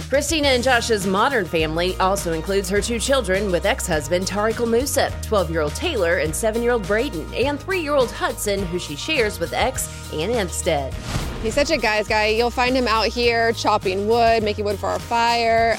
Christina 0.10 0.50
and 0.50 0.64
Josh's 0.64 1.08
modern 1.08 1.46
family 1.46 1.96
also 1.98 2.34
includes 2.34 2.70
her 2.70 2.80
two 2.80 3.00
children 3.00 3.52
with 3.52 3.66
ex 3.66 3.88
husband 3.88 4.28
Tarek 4.28 4.60
El 4.60 4.68
Moussa, 4.68 5.12
12 5.24 5.50
year 5.50 5.62
old 5.62 5.74
Taylor, 5.74 6.18
and 6.18 6.34
7 6.34 6.62
year 6.62 6.74
old 6.74 6.84
Brayden, 6.84 7.26
and 7.34 7.60
3 7.60 7.80
year 7.80 7.96
old 7.96 8.12
Hudson, 8.12 8.64
who 8.68 8.78
she 8.78 8.96
shares 8.96 9.40
with 9.40 9.52
ex 9.54 9.88
Ant 10.14 10.32
Anstead. 10.32 10.94
He's 11.42 11.56
such 11.56 11.72
a 11.72 11.78
guy's 11.78 12.08
guy. 12.08 12.28
You'll 12.28 12.52
find 12.52 12.76
him 12.78 12.88
out 12.88 13.08
here 13.08 13.52
chopping 13.54 14.08
wood, 14.08 14.44
making 14.44 14.64
wood 14.64 14.78
for 14.78 14.90
our 14.90 15.00
fire. 15.00 15.76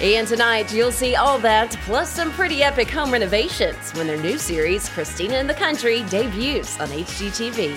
And 0.00 0.26
tonight, 0.26 0.72
you'll 0.72 0.92
see 0.92 1.14
all 1.14 1.38
that, 1.40 1.76
plus 1.82 2.10
some 2.10 2.32
pretty 2.32 2.64
epic 2.64 2.90
home 2.90 3.12
renovations 3.12 3.92
when 3.94 4.08
their 4.08 4.20
new 4.20 4.38
series, 4.38 4.88
Christina 4.88 5.38
in 5.38 5.46
the 5.46 5.54
Country, 5.54 6.02
debuts 6.08 6.80
on 6.80 6.88
HGTV. 6.88 7.76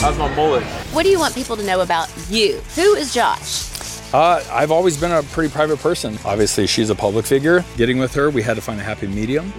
How's 0.00 0.18
my 0.18 0.32
mullet? 0.34 0.64
What 0.92 1.04
do 1.04 1.08
you 1.08 1.18
want 1.18 1.34
people 1.34 1.56
to 1.56 1.64
know 1.64 1.80
about 1.80 2.12
you? 2.28 2.60
Who 2.74 2.94
is 2.94 3.14
Josh? 3.14 3.73
Uh, 4.14 4.40
I've 4.52 4.70
always 4.70 4.96
been 4.96 5.10
a 5.10 5.24
pretty 5.24 5.52
private 5.52 5.80
person. 5.80 6.16
Obviously, 6.24 6.68
she's 6.68 6.88
a 6.88 6.94
public 6.94 7.26
figure. 7.26 7.64
Getting 7.76 7.98
with 7.98 8.14
her, 8.14 8.30
we 8.30 8.42
had 8.42 8.54
to 8.54 8.62
find 8.62 8.78
a 8.78 8.82
happy 8.84 9.08
medium 9.08 9.50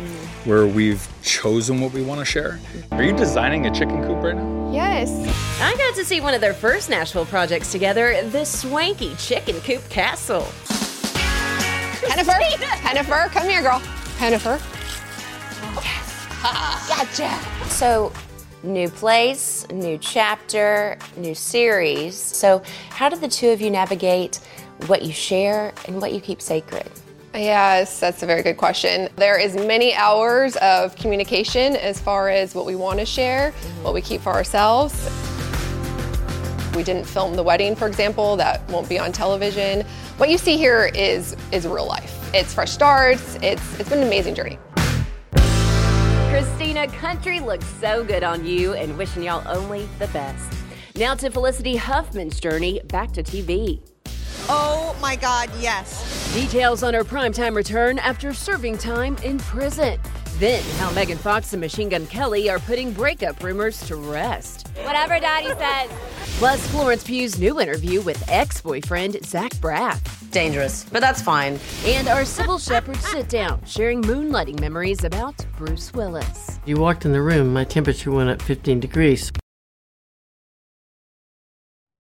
where 0.46 0.66
we've 0.66 1.06
chosen 1.22 1.82
what 1.82 1.92
we 1.92 2.02
want 2.02 2.20
to 2.20 2.26
share. 2.26 2.58
Are 2.92 3.04
you 3.04 3.12
designing 3.12 3.66
a 3.66 3.72
chicken 3.74 4.02
coop 4.06 4.24
right 4.24 4.34
now? 4.34 4.72
Yes. 4.72 5.12
I 5.60 5.76
got 5.76 5.94
to 5.96 6.06
see 6.06 6.22
one 6.22 6.34
of 6.34 6.40
their 6.40 6.54
first 6.54 6.90
Nashville 6.90 7.26
projects 7.26 7.70
together, 7.70 8.18
the 8.30 8.46
swanky 8.46 9.14
chicken 9.16 9.60
coop 9.60 9.84
castle. 9.90 10.44
Hennifer, 12.08 12.40
Hennifer, 12.40 13.30
come 13.32 13.50
here, 13.50 13.62
girl. 13.62 13.82
Hennifer. 14.20 14.62
Gotcha. 16.88 17.68
So, 17.70 18.14
new 18.66 18.90
place, 18.90 19.68
new 19.70 19.98
chapter, 19.98 20.98
new 21.16 21.36
series. 21.36 22.16
So, 22.16 22.62
how 22.90 23.10
did 23.10 23.22
the 23.22 23.28
two 23.28 23.50
of 23.50 23.62
you 23.62 23.70
navigate 23.70 24.40
what 24.88 25.04
you 25.04 25.14
share 25.14 25.74
and 25.88 26.02
what 26.02 26.14
you 26.14 26.20
keep 26.20 26.42
sacred? 26.42 26.90
Yes, 27.34 28.00
that's 28.00 28.24
a 28.24 28.26
very 28.26 28.44
good 28.44 28.58
question. 28.58 29.10
There 29.18 29.38
is 29.38 29.56
many 29.56 29.94
hours 29.94 30.56
of 30.58 30.96
communication 30.96 31.76
as 31.76 32.00
far 32.00 32.30
as 32.30 32.56
what 32.56 32.66
we 32.66 32.76
want 32.76 33.00
to 33.00 33.06
share, 33.06 33.52
what 33.82 33.94
we 33.94 34.02
keep 34.02 34.22
for 34.22 34.32
ourselves. 34.32 35.10
We 36.76 36.84
didn't 36.84 37.06
film 37.06 37.36
the 37.36 37.44
wedding, 37.44 37.76
for 37.76 37.88
example, 37.88 38.36
that 38.38 38.68
won't 38.70 38.88
be 38.88 39.00
on 39.00 39.12
television. 39.12 39.86
What 40.18 40.30
you 40.30 40.38
see 40.38 40.58
here 40.58 40.92
is 40.94 41.36
is 41.52 41.68
real 41.68 41.88
life. 41.88 42.34
It's 42.34 42.54
fresh 42.54 42.72
starts. 42.72 43.36
It's 43.42 43.80
it's 43.80 43.90
been 43.90 44.00
an 44.00 44.08
amazing 44.08 44.36
journey. 44.36 44.58
Christina, 46.36 46.86
country 46.90 47.40
looks 47.40 47.66
so 47.80 48.04
good 48.04 48.22
on 48.22 48.46
you 48.46 48.74
and 48.74 48.98
wishing 48.98 49.24
y'all 49.24 49.42
only 49.48 49.88
the 50.00 50.08
best. 50.08 50.54
Now 50.94 51.16
to 51.16 51.30
Felicity 51.30 51.78
Huffman's 51.78 52.42
journey 52.42 52.82
back 52.88 53.14
to 53.14 53.24
TV. 53.24 53.80
Oh 54.50 54.94
my 55.02 55.16
God, 55.16 55.50
yes. 55.62 56.34
Details 56.34 56.84
on 56.84 56.94
her 56.94 57.06
primetime 57.06 57.56
return 57.56 58.00
after 58.00 58.34
serving 58.34 58.78
time 58.78 59.16
in 59.24 59.38
prison. 59.38 59.98
Then, 60.38 60.62
how 60.78 60.92
Megan 60.92 61.18
Fox 61.18 61.54
and 61.54 61.62
Machine 61.62 61.88
Gun 61.88 62.06
Kelly 62.08 62.50
are 62.50 62.60
putting 62.60 62.92
breakup 62.92 63.42
rumors 63.42 63.80
to 63.88 63.96
rest. 63.96 64.68
Whatever 64.84 65.22
daddy 65.22 65.48
says. 65.58 65.90
Plus, 66.40 66.66
Florence 66.68 67.04
Pugh's 67.04 67.38
new 67.40 67.60
interview 67.60 68.02
with 68.02 68.24
ex 68.30 68.62
boyfriend 68.62 69.18
Zach 69.26 69.52
Braff. 69.56 70.00
Dangerous, 70.32 70.86
but 70.92 71.00
that's 71.00 71.22
fine. 71.22 71.60
And 71.86 72.08
our 72.08 72.22
Cybill 72.22 72.60
Shepherd 72.60 72.98
sit 72.98 73.30
down, 73.30 73.64
sharing 73.66 74.02
moonlighting 74.02 74.60
memories 74.60 75.04
about 75.04 75.46
Bruce 75.58 75.94
Willis. 75.94 76.60
You 76.66 76.78
walked 76.78 77.06
in 77.06 77.14
the 77.14 77.22
room, 77.22 77.54
my 77.54 77.64
temperature 77.64 78.12
went 78.12 78.30
up 78.30 78.42
15 78.42 78.80
degrees. 78.80 79.32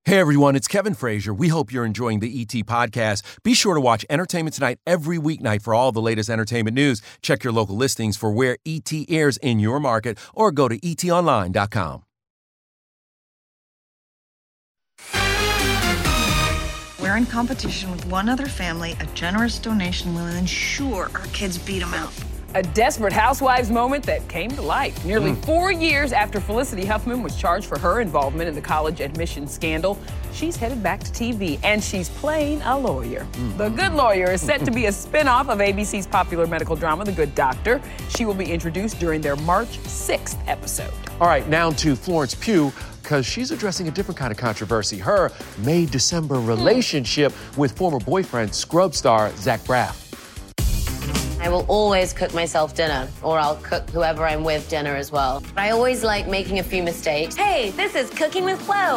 Hey 0.07 0.19
everyone, 0.19 0.55
it's 0.55 0.67
Kevin 0.67 0.93
Frazier. 0.93 1.33
We 1.33 1.47
hope 1.47 1.71
you're 1.73 1.83
enjoying 1.83 2.19
the 2.19 2.39
ET 2.39 2.53
podcast. 2.67 3.23
Be 3.41 3.55
sure 3.55 3.73
to 3.73 3.81
watch 3.81 4.05
Entertainment 4.07 4.53
Tonight 4.53 4.77
every 4.85 5.17
weeknight 5.17 5.63
for 5.63 5.73
all 5.73 5.91
the 5.91 5.99
latest 5.99 6.29
entertainment 6.29 6.75
news. 6.75 7.01
Check 7.23 7.43
your 7.43 7.51
local 7.51 7.75
listings 7.75 8.15
for 8.15 8.31
where 8.31 8.57
ET 8.67 8.91
airs 9.09 9.37
in 9.37 9.57
your 9.57 9.79
market 9.79 10.19
or 10.35 10.51
go 10.51 10.67
to 10.67 10.77
etonline.com. 10.77 12.03
We're 17.15 17.19
in 17.19 17.27
competition 17.27 17.91
with 17.91 18.05
one 18.07 18.27
other 18.27 18.45
family. 18.45 18.97
A 18.99 19.05
generous 19.13 19.57
donation 19.57 20.13
will 20.13 20.25
ensure 20.25 21.09
our 21.15 21.25
kids 21.27 21.57
beat 21.57 21.79
them 21.79 21.93
out. 21.93 22.11
A 22.55 22.63
desperate 22.63 23.11
housewives 23.11 23.69
moment 23.69 24.05
that 24.05 24.25
came 24.29 24.49
to 24.51 24.61
life. 24.61 25.03
Nearly 25.03 25.31
Mm. 25.31 25.43
four 25.45 25.73
years 25.73 26.13
after 26.13 26.39
Felicity 26.39 26.85
Huffman 26.85 27.21
was 27.21 27.35
charged 27.35 27.65
for 27.67 27.77
her 27.77 27.99
involvement 27.99 28.47
in 28.47 28.55
the 28.55 28.61
college 28.61 29.01
admission 29.01 29.45
scandal, 29.45 29.97
she's 30.33 30.55
headed 30.55 30.81
back 30.81 31.03
to 31.03 31.11
TV 31.11 31.59
and 31.63 31.83
she's 31.83 32.07
playing 32.07 32.61
a 32.61 32.77
lawyer. 32.79 33.27
The 33.57 33.67
Good 33.67 33.91
Lawyer 33.93 34.31
is 34.31 34.41
set 34.41 34.63
to 34.63 34.71
be 34.71 34.85
a 34.85 34.91
spin 34.93 35.27
off 35.27 35.49
of 35.49 35.59
ABC's 35.59 36.07
popular 36.07 36.47
medical 36.47 36.77
drama, 36.77 37.03
The 37.03 37.11
Good 37.11 37.35
Doctor. 37.35 37.81
She 38.07 38.23
will 38.23 38.33
be 38.33 38.49
introduced 38.49 38.99
during 38.99 39.19
their 39.19 39.35
March 39.35 39.77
6th 39.85 40.37
episode. 40.47 40.93
All 41.19 41.27
right, 41.27 41.47
now 41.49 41.71
to 41.71 41.93
Florence 41.95 42.35
Pugh 42.35 42.71
because 43.03 43.25
she's 43.25 43.51
addressing 43.51 43.87
a 43.89 43.91
different 43.91 44.17
kind 44.17 44.31
of 44.31 44.37
controversy. 44.37 44.97
Her 44.97 45.29
May 45.59 45.85
December 45.85 46.39
relationship 46.39 47.33
with 47.57 47.73
former 47.73 47.99
boyfriend, 47.99 48.55
Scrub 48.55 48.95
star 48.95 49.31
Zach 49.35 49.59
Braff. 49.65 50.04
I 51.45 51.47
will 51.47 51.65
always 51.67 52.11
cook 52.11 52.33
myself 52.33 52.73
dinner, 52.73 53.07
or 53.21 53.37
I'll 53.37 53.57
cook 53.57 53.87
whoever 53.91 54.25
I'm 54.25 54.43
with 54.43 54.67
dinner 54.67 54.95
as 54.95 55.11
well. 55.11 55.43
I 55.55 55.69
always 55.69 56.03
like 56.03 56.27
making 56.27 56.57
a 56.57 56.63
few 56.63 56.81
mistakes. 56.81 57.35
Hey, 57.35 57.69
this 57.69 57.93
is 57.93 58.09
cooking 58.09 58.45
with 58.45 58.59
Flo. 58.59 58.95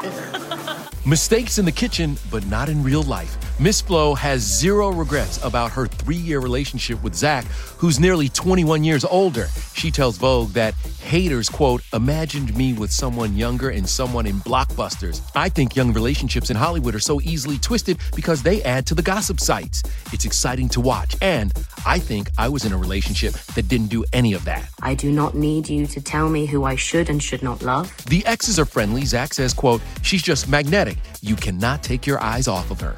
Mistakes 1.06 1.58
in 1.58 1.64
the 1.64 1.72
kitchen, 1.72 2.16
but 2.32 2.44
not 2.46 2.68
in 2.68 2.82
real 2.82 3.02
life. 3.04 3.36
Miss 3.60 3.80
Flo 3.80 4.14
has 4.14 4.40
zero 4.42 4.90
regrets 4.90 5.42
about 5.44 5.70
her 5.70 5.86
three 5.86 6.16
year 6.16 6.40
relationship 6.40 7.02
with 7.02 7.14
Zach, 7.14 7.44
who's 7.78 8.00
nearly 8.00 8.28
21 8.28 8.84
years 8.84 9.04
older. 9.04 9.46
She 9.72 9.90
tells 9.90 10.18
Vogue 10.18 10.50
that 10.50 10.74
haters, 11.00 11.48
quote, 11.48 11.80
imagined 11.92 12.56
me 12.56 12.72
with 12.72 12.90
someone 12.90 13.36
younger 13.36 13.70
and 13.70 13.88
someone 13.88 14.26
in 14.26 14.40
blockbusters. 14.40 15.22
I 15.34 15.48
think 15.48 15.76
young 15.76 15.92
relationships 15.92 16.50
in 16.50 16.56
Hollywood 16.56 16.94
are 16.94 17.00
so 17.00 17.20
easily 17.20 17.58
twisted 17.58 17.98
because 18.14 18.42
they 18.42 18.62
add 18.64 18.84
to 18.86 18.94
the 18.94 19.02
gossip 19.02 19.38
sites. 19.38 19.84
It's 20.12 20.24
exciting 20.24 20.68
to 20.70 20.80
watch. 20.80 21.16
And 21.22 21.52
I 21.86 21.98
think 21.98 22.30
I 22.36 22.48
was 22.48 22.64
in 22.64 22.72
a 22.72 22.76
relationship 22.76 23.32
that 23.54 23.68
didn't 23.68 23.88
do 23.88 24.04
any 24.12 24.34
of 24.34 24.44
that. 24.44 24.68
I 24.82 24.94
do 24.94 25.12
not 25.12 25.34
need 25.34 25.68
you 25.68 25.86
to 25.86 26.00
tell 26.00 26.28
me 26.28 26.46
who 26.46 26.64
I 26.64 26.74
should 26.74 27.08
and 27.08 27.22
should 27.22 27.42
not 27.42 27.62
love. 27.62 27.94
The 28.06 28.26
exes 28.26 28.58
are 28.58 28.66
friendly. 28.66 29.04
Zach 29.04 29.32
says, 29.32 29.54
quote, 29.54 29.80
she's 30.02 30.22
just 30.22 30.48
magnetic. 30.48 30.75
You 31.22 31.36
cannot 31.36 31.82
take 31.82 32.06
your 32.06 32.22
eyes 32.22 32.48
off 32.48 32.70
of 32.70 32.80
her. 32.82 32.96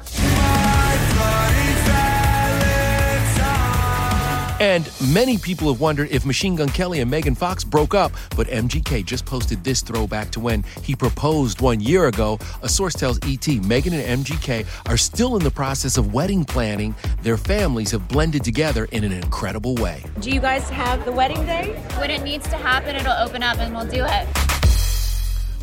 And 4.59 4.91
many 5.13 5.37
people 5.37 5.71
have 5.71 5.79
wondered 5.79 6.09
if 6.11 6.25
Machine 6.25 6.57
Gun 6.57 6.67
Kelly 6.67 6.99
and 6.99 7.09
Megan 7.09 7.35
Fox 7.35 7.63
broke 7.63 7.95
up, 7.95 8.11
but 8.35 8.47
MGK 8.47 9.05
just 9.05 9.25
posted 9.25 9.63
this 9.63 9.81
throwback 9.81 10.29
to 10.31 10.41
when 10.41 10.63
he 10.83 10.93
proposed 10.93 11.61
one 11.61 11.79
year 11.79 12.07
ago. 12.07 12.37
A 12.63 12.67
source 12.67 12.93
tells 12.95 13.17
ET 13.23 13.47
Megan 13.63 13.93
and 13.93 14.25
MGK 14.25 14.67
are 14.89 14.97
still 14.97 15.37
in 15.37 15.43
the 15.45 15.51
process 15.51 15.95
of 15.95 16.13
wedding 16.13 16.43
planning. 16.43 16.93
Their 17.21 17.37
families 17.37 17.91
have 17.91 18.09
blended 18.09 18.43
together 18.43 18.85
in 18.91 19.05
an 19.05 19.13
incredible 19.13 19.75
way. 19.75 20.03
Do 20.19 20.29
you 20.29 20.41
guys 20.41 20.69
have 20.69 21.05
the 21.05 21.13
wedding 21.13 21.45
day? 21.45 21.81
When 21.97 22.11
it 22.11 22.23
needs 22.23 22.45
to 22.49 22.57
happen, 22.57 22.97
it'll 22.97 23.13
open 23.13 23.41
up 23.41 23.59
and 23.59 23.73
we'll 23.73 23.85
do 23.85 24.03
it. 24.05 24.58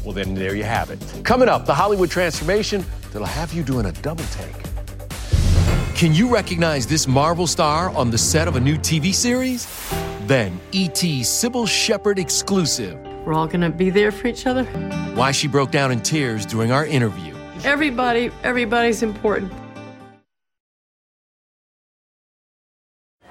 Well, 0.07 0.15
then 0.15 0.35
there 0.37 0.55
you 0.55 0.63
have 0.63 0.91
it. 0.91 1.01
Coming 1.25 1.49
up, 1.49 1.67
the 1.67 1.75
Hollywood 1.75 2.13
transformation 2.13 2.85
that'll 3.11 3.27
have 3.27 3.53
you 3.53 3.65
doing 3.65 3.87
a 3.87 3.93
double 3.93 4.23
take. 4.27 4.55
Can 5.97 6.15
you 6.15 6.33
recognize 6.33 6.87
this 6.87 7.09
Marvel 7.09 7.49
star 7.49 7.91
on 7.91 8.13
the 8.13 8.19
set 8.19 8.47
of 8.47 8.55
a 8.55 8.61
new 8.61 8.77
TV 8.77 9.13
series? 9.13 9.67
Then, 10.29 10.61
E.T. 10.71 11.23
Cybill 11.23 11.67
Shepherd 11.67 12.21
exclusive. 12.21 12.97
We're 13.27 13.35
all 13.35 13.49
gonna 13.49 13.69
be 13.69 13.91
there 13.91 14.13
for 14.13 14.29
each 14.29 14.47
other. 14.47 14.63
Why 15.17 15.33
she 15.33 15.49
broke 15.49 15.73
down 15.73 15.91
in 15.91 16.01
tears 16.01 16.47
during 16.47 16.71
our 16.71 16.87
interview. 16.87 17.35
Everybody, 17.65 18.31
everybody's 18.45 19.03
important. 19.03 19.53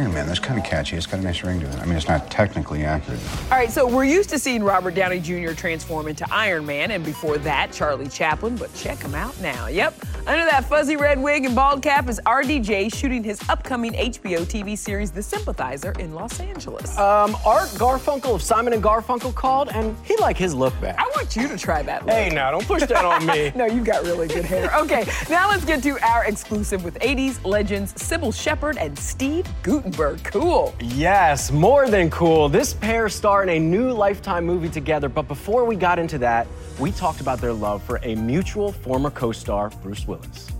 Iron 0.00 0.12
Man, 0.28 0.34
that's 0.34 0.46
kind 0.46 0.60
of 0.60 0.66
catchy. 0.66 0.94
It's 0.94 1.06
got 1.06 1.20
a 1.20 1.22
nice 1.22 1.42
ring 1.42 1.58
to 1.60 1.66
it. 1.66 1.74
I 1.76 1.86
mean, 1.86 1.96
it's 1.96 2.06
not 2.06 2.30
technically 2.30 2.84
accurate. 2.84 3.18
All 3.44 3.56
right, 3.56 3.70
so 3.70 3.86
we're 3.86 4.04
used 4.04 4.28
to 4.28 4.38
seeing 4.38 4.62
Robert 4.62 4.94
Downey 4.94 5.20
Jr. 5.20 5.52
transform 5.54 6.06
into 6.06 6.26
Iron 6.30 6.66
Man, 6.66 6.90
and 6.90 7.02
before 7.02 7.38
that, 7.38 7.72
Charlie 7.72 8.08
Chaplin, 8.08 8.54
but 8.56 8.74
check 8.74 8.98
him 9.00 9.14
out 9.14 9.40
now. 9.40 9.68
Yep, 9.68 9.94
under 10.26 10.44
that 10.44 10.68
fuzzy 10.68 10.96
red 10.96 11.18
wig 11.18 11.46
and 11.46 11.56
bald 11.56 11.80
cap 11.80 12.10
is 12.10 12.20
RDJ 12.26 12.94
shooting 12.94 13.24
his 13.24 13.40
upcoming 13.48 13.94
HBO 13.94 14.40
TV 14.40 14.76
series, 14.76 15.10
The 15.10 15.22
Sympathizer, 15.22 15.92
in 15.92 16.12
Los 16.12 16.40
Angeles. 16.40 16.98
Um, 16.98 17.34
Art 17.46 17.70
Garfunkel 17.70 18.34
of 18.34 18.42
Simon 18.42 18.74
and 18.74 18.82
Garfunkel 18.82 19.34
called, 19.34 19.70
and 19.70 19.96
he 20.04 20.14
liked 20.18 20.38
his 20.38 20.52
look 20.54 20.78
back. 20.78 20.98
I 20.98 21.04
want 21.16 21.34
you 21.36 21.48
to 21.48 21.56
try 21.56 21.80
that 21.80 22.04
look. 22.04 22.14
Hey, 22.14 22.28
now, 22.28 22.50
don't 22.50 22.66
push 22.66 22.82
that 22.82 23.02
on 23.02 23.24
me. 23.24 23.50
no, 23.56 23.64
you've 23.64 23.86
got 23.86 24.04
really 24.04 24.28
good 24.28 24.44
hair. 24.44 24.70
Okay, 24.78 25.06
now 25.30 25.48
let's 25.48 25.64
get 25.64 25.82
to 25.82 25.98
our 26.06 26.26
exclusive 26.26 26.84
with 26.84 26.98
80s 27.00 27.42
legends 27.44 27.94
Cybill 27.94 28.34
Shepherd 28.38 28.76
and 28.76 28.96
Steve 28.98 29.46
Guttenberg. 29.62 30.17
Cool. 30.24 30.74
Yes, 30.80 31.50
more 31.50 31.88
than 31.88 32.10
cool. 32.10 32.48
This 32.48 32.74
pair 32.74 33.08
star 33.08 33.42
in 33.42 33.48
a 33.48 33.58
new 33.58 33.92
Lifetime 33.92 34.44
movie 34.44 34.68
together, 34.68 35.08
but 35.08 35.28
before 35.28 35.64
we 35.64 35.76
got 35.76 35.98
into 35.98 36.18
that, 36.18 36.46
we 36.78 36.92
talked 36.92 37.20
about 37.20 37.40
their 37.40 37.52
love 37.52 37.82
for 37.82 37.98
a 38.02 38.14
mutual 38.14 38.72
former 38.72 39.10
co 39.10 39.32
star, 39.32 39.70
Bruce 39.82 40.06
Willis. 40.06 40.50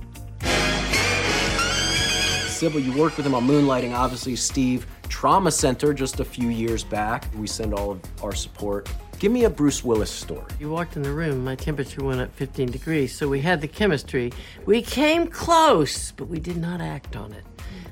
Cybill, 2.58 2.84
you 2.84 2.92
worked 3.00 3.16
with 3.16 3.24
him 3.26 3.36
on 3.36 3.46
Moonlighting, 3.46 3.94
obviously, 3.94 4.34
Steve. 4.34 4.86
Trauma 5.08 5.50
Center 5.50 5.94
just 5.94 6.20
a 6.20 6.24
few 6.24 6.48
years 6.48 6.82
back. 6.82 7.26
We 7.36 7.46
send 7.46 7.72
all 7.72 7.92
of 7.92 8.00
our 8.22 8.32
support. 8.32 8.88
Give 9.18 9.32
me 9.32 9.44
a 9.44 9.50
Bruce 9.50 9.84
Willis 9.84 10.10
story. 10.10 10.46
You 10.60 10.70
walked 10.70 10.96
in 10.96 11.02
the 11.02 11.12
room, 11.12 11.42
my 11.44 11.56
temperature 11.56 12.04
went 12.04 12.20
up 12.20 12.32
15 12.36 12.70
degrees, 12.70 13.12
so 13.12 13.28
we 13.28 13.40
had 13.40 13.60
the 13.60 13.68
chemistry. 13.68 14.32
We 14.64 14.80
came 14.80 15.26
close, 15.26 16.12
but 16.12 16.28
we 16.28 16.38
did 16.38 16.56
not 16.56 16.80
act 16.80 17.16
on 17.16 17.32
it. 17.32 17.44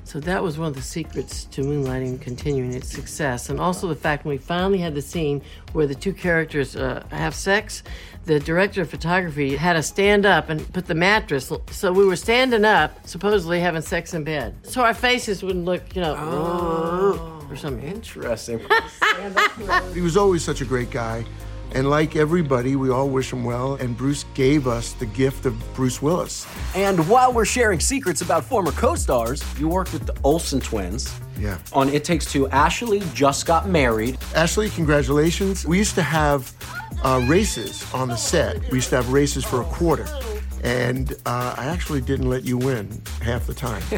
So 0.07 0.21
that 0.21 0.41
was 0.41 0.57
one 0.57 0.69
of 0.69 0.73
the 0.75 0.81
secrets 0.81 1.43
to 1.51 1.63
Moonlighting 1.63 2.21
continuing 2.21 2.71
its 2.71 2.87
success. 2.89 3.49
And 3.49 3.59
also 3.59 3.89
the 3.89 3.95
fact 3.95 4.23
when 4.23 4.35
we 4.35 4.37
finally 4.37 4.77
had 4.77 4.95
the 4.95 5.01
scene 5.01 5.41
where 5.73 5.85
the 5.85 5.95
two 5.95 6.13
characters 6.13 6.77
uh, 6.77 7.03
have 7.11 7.35
sex, 7.35 7.83
the 8.23 8.39
director 8.39 8.81
of 8.83 8.89
photography 8.89 9.57
had 9.57 9.75
us 9.75 9.87
stand 9.87 10.25
up 10.25 10.49
and 10.49 10.71
put 10.71 10.85
the 10.85 10.95
mattress. 10.95 11.51
So 11.71 11.91
we 11.91 12.05
were 12.05 12.15
standing 12.15 12.63
up, 12.63 13.05
supposedly 13.05 13.59
having 13.59 13.81
sex 13.81 14.13
in 14.13 14.23
bed. 14.23 14.55
So 14.63 14.81
our 14.81 14.93
faces 14.93 15.43
wouldn't 15.43 15.65
look, 15.65 15.93
you 15.93 16.01
know, 16.01 16.15
Oh. 16.17 17.45
or 17.49 17.57
something. 17.57 17.85
Interesting. 17.85 18.61
He 19.93 19.99
was 20.01 20.15
always 20.15 20.41
such 20.41 20.61
a 20.61 20.65
great 20.65 20.89
guy. 20.89 21.25
And 21.73 21.89
like 21.89 22.15
everybody, 22.15 22.75
we 22.75 22.89
all 22.89 23.09
wish 23.09 23.31
him 23.31 23.43
well. 23.43 23.75
And 23.75 23.95
Bruce 23.95 24.25
gave 24.33 24.67
us 24.67 24.93
the 24.93 25.05
gift 25.05 25.45
of 25.45 25.55
Bruce 25.75 26.01
Willis. 26.01 26.47
And 26.75 27.07
while 27.09 27.33
we're 27.33 27.45
sharing 27.45 27.79
secrets 27.79 28.21
about 28.21 28.43
former 28.43 28.71
co 28.71 28.95
stars, 28.95 29.43
you 29.59 29.67
worked 29.67 29.93
with 29.93 30.05
the 30.05 30.15
Olsen 30.23 30.59
twins. 30.59 31.19
Yeah. 31.39 31.57
On 31.73 31.89
It 31.89 32.03
Takes 32.03 32.31
Two, 32.31 32.47
Ashley 32.49 33.01
just 33.13 33.45
got 33.45 33.67
married. 33.67 34.17
Ashley, 34.35 34.69
congratulations. 34.69 35.65
We 35.65 35.77
used 35.77 35.95
to 35.95 36.01
have 36.01 36.51
uh, 37.03 37.23
races 37.27 37.85
on 37.93 38.07
the 38.07 38.15
set. 38.15 38.59
We 38.71 38.77
used 38.77 38.89
to 38.89 38.95
have 38.95 39.11
races 39.11 39.43
for 39.43 39.61
a 39.61 39.65
quarter. 39.65 40.07
And 40.63 41.13
uh, 41.25 41.53
I 41.57 41.65
actually 41.65 42.01
didn't 42.01 42.29
let 42.29 42.43
you 42.43 42.57
win 42.57 43.01
half 43.21 43.45
the 43.45 43.53
time. 43.53 43.83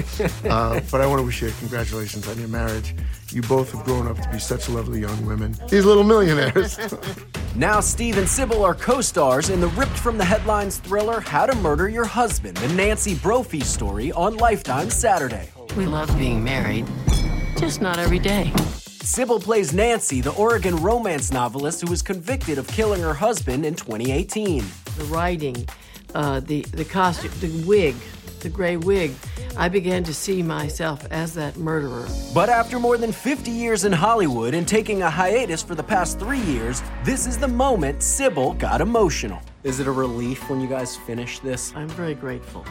Uh, 0.50 0.80
but 0.90 1.00
I 1.00 1.06
want 1.06 1.20
to 1.20 1.24
wish 1.24 1.42
you 1.42 1.52
congratulations 1.60 2.28
on 2.28 2.38
your 2.40 2.48
marriage. 2.48 2.96
You 3.32 3.42
both 3.44 3.72
have 3.72 3.84
grown 3.86 4.08
up 4.08 4.18
to 4.20 4.30
be 4.30 4.40
such 4.40 4.68
lovely 4.70 5.00
young 5.00 5.26
women. 5.26 5.56
These 5.70 5.86
little 5.86 6.04
millionaires. 6.04 6.80
Now, 7.56 7.80
Steve 7.80 8.18
and 8.18 8.28
Cybill 8.28 8.64
are 8.64 8.76
co 8.76 9.02
stars 9.02 9.50
in 9.50 9.60
the 9.60 9.68
ripped 9.70 9.98
from 9.98 10.18
the 10.18 10.24
headlines 10.24 10.78
thriller 10.78 11.20
How 11.20 11.48
to 11.48 11.56
Murder 11.58 11.90
Your 11.90 12.06
Husband, 12.06 12.56
the 12.56 12.74
Nancy 12.76 13.16
Brophy 13.16 13.62
story 13.62 14.12
on 14.12 14.38
Lifetime 14.38 14.90
Saturday. 14.90 15.50
We 15.76 15.88
love 15.88 16.16
being 16.18 16.44
married, 16.44 16.86
just 17.58 17.82
not 17.82 17.98
every 17.98 18.20
day. 18.20 18.52
Cybill 18.56 19.42
plays 19.42 19.74
Nancy, 19.74 20.22
the 20.22 20.34
Oregon 20.34 20.76
romance 20.76 21.32
novelist 21.32 21.82
who 21.82 21.90
was 21.90 22.04
convicted 22.04 22.60
of 22.60 22.68
killing 22.68 23.02
her 23.02 23.16
husband 23.16 23.66
in 23.66 23.74
2018. 23.74 24.64
The 24.98 25.04
writing, 25.06 25.68
uh, 26.14 26.42
the, 26.42 26.62
the 26.62 26.86
costume, 26.86 27.32
the 27.40 27.66
wig, 27.66 27.96
the 28.42 28.50
gray 28.50 28.78
wig, 28.78 29.12
I 29.60 29.68
began 29.68 30.06
to 30.06 30.14
see 30.14 30.42
myself 30.42 31.06
as 31.12 31.34
that 31.34 31.58
murderer. 31.58 32.08
But 32.34 32.48
after 32.48 32.80
more 32.80 32.98
than 32.98 33.12
50 33.12 33.52
years 33.52 33.84
in 33.84 33.92
Hollywood 33.92 34.54
and 34.54 34.66
taking 34.66 35.02
a 35.02 35.10
hiatus 35.10 35.62
for 35.62 35.76
the 35.76 35.84
past 35.84 36.18
three 36.18 36.40
years, 36.40 36.82
this 37.04 37.28
is 37.28 37.38
the 37.38 37.50
moment 37.50 38.00
Cybill 38.00 38.58
got 38.58 38.80
emotional. 38.80 39.42
Is 39.66 39.82
it 39.82 39.88
a 39.88 39.92
relief 39.92 40.50
when 40.50 40.62
you 40.62 40.68
guys 40.70 40.96
finish 40.96 41.40
this? 41.40 41.74
I'm 41.76 41.90
very 41.90 42.16
grateful. 42.16 42.66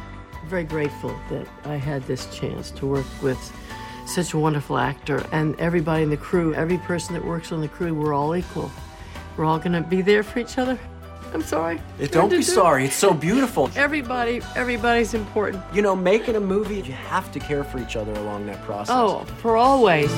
Very 0.46 0.64
grateful 0.64 1.14
that 1.29 1.46
I 1.66 1.77
had 1.77 2.05
this 2.05 2.24
chance 2.35 2.70
to 2.70 2.87
work 2.87 3.07
with 3.22 3.38
such 4.07 4.33
a 4.33 4.38
wonderful 4.38 4.79
actor 4.79 5.27
and 5.31 5.61
everybody 5.61 6.05
in 6.05 6.09
the 6.09 6.16
crew, 6.16 6.55
every 6.55 6.79
person 6.79 7.12
that 7.12 7.22
works 7.22 7.53
on 7.53 7.61
the 7.61 7.68
crew, 7.68 7.92
we're 7.92 8.14
all 8.14 8.35
equal. 8.35 8.70
We're 9.37 9.44
all 9.44 9.59
gonna 9.59 9.83
be 9.83 10.01
there 10.01 10.22
for 10.22 10.38
each 10.38 10.57
other. 10.57 10.79
I'm 11.35 11.43
sorry. 11.43 11.81
Eh, 12.01 12.07
don't 12.07 12.31
be 12.31 12.43
sorry. 12.43 12.87
It's 12.87 12.95
so 12.95 13.12
beautiful. 13.12 13.71
Everybody, 13.77 14.41
everybody's 14.57 15.14
important. 15.14 15.62
You 15.75 15.83
know, 15.83 15.95
making 15.95 16.37
a 16.37 16.41
movie, 16.41 16.77
you 16.77 16.93
have 16.93 17.31
to 17.33 17.38
care 17.38 17.64
for 17.64 17.79
each 17.79 17.97
other 17.97 18.12
along 18.14 18.47
that 18.47 18.62
process. 18.64 18.95
Oh, 18.97 19.25
for 19.38 19.57
always. 19.57 20.11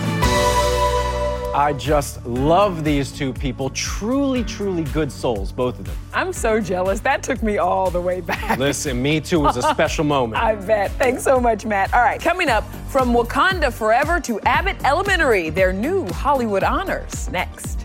I 1.53 1.73
just 1.77 2.25
love 2.25 2.85
these 2.85 3.11
two 3.11 3.33
people. 3.33 3.71
Truly, 3.71 4.45
truly 4.45 4.85
good 4.85 5.11
souls, 5.11 5.51
both 5.51 5.81
of 5.81 5.85
them. 5.85 5.97
I'm 6.15 6.33
so 6.33 6.61
jealous. 6.61 7.01
That 7.01 7.25
took 7.25 7.43
me 7.43 7.59
all 7.59 7.91
the 7.91 8.01
way 8.01 8.21
back. 8.21 8.57
Listen, 8.57 9.03
me 9.03 9.21
too. 9.21 9.41
It 9.41 9.43
was 9.43 9.57
a 9.57 9.63
special 9.75 10.05
moment. 10.05 10.41
I 10.41 10.55
bet. 10.55 10.93
Thanks 10.93 11.25
so 11.25 11.41
much, 11.41 11.67
Matt. 11.67 11.93
All 11.93 12.03
right, 12.03 12.21
coming 12.21 12.49
up 12.49 12.63
from 12.89 13.13
Wakanda 13.13 13.73
Forever 13.73 14.21
to 14.21 14.41
Abbott 14.43 14.77
Elementary, 14.85 15.51
their 15.51 15.73
new 15.73 16.07
Hollywood 16.13 16.63
honors. 16.63 17.29
Next. 17.31 17.85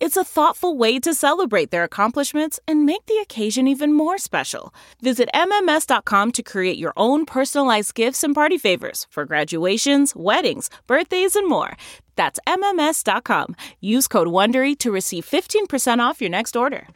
It's 0.00 0.16
a 0.16 0.24
thoughtful 0.24 0.76
way 0.78 0.98
to 0.98 1.12
celebrate 1.12 1.70
their 1.70 1.84
accomplishments 1.84 2.58
and 2.66 2.86
make 2.86 3.04
the 3.04 3.18
occasion 3.18 3.68
even 3.68 3.92
more 3.92 4.16
special. 4.16 4.74
Visit 5.02 5.28
MMS.com 5.34 6.32
to 6.32 6.42
create 6.42 6.78
your 6.78 6.94
own 6.96 7.26
personalized 7.26 7.94
gifts 7.94 8.24
and 8.24 8.34
party 8.34 8.56
favors 8.56 9.06
for 9.10 9.26
graduations, 9.26 10.16
weddings, 10.16 10.70
birthdays, 10.86 11.36
and 11.36 11.46
more. 11.46 11.76
That's 12.16 12.40
MMS.com. 12.46 13.54
Use 13.80 14.08
code 14.08 14.28
WONDERY 14.28 14.78
to 14.78 14.90
receive 14.90 15.26
15% 15.26 16.00
off 16.00 16.20
your 16.20 16.30
next 16.30 16.56
order. 16.56 16.88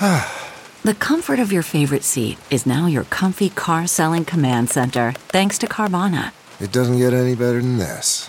The 0.84 0.94
comfort 0.94 1.38
of 1.38 1.52
your 1.52 1.62
favorite 1.62 2.02
seat 2.02 2.38
is 2.50 2.66
now 2.66 2.86
your 2.86 3.04
comfy 3.04 3.50
car 3.50 3.86
selling 3.86 4.24
command 4.24 4.68
center, 4.68 5.12
thanks 5.28 5.56
to 5.58 5.68
Carvana. 5.68 6.32
It 6.58 6.72
doesn't 6.72 6.98
get 6.98 7.12
any 7.14 7.36
better 7.36 7.62
than 7.62 7.78
this. 7.78 8.28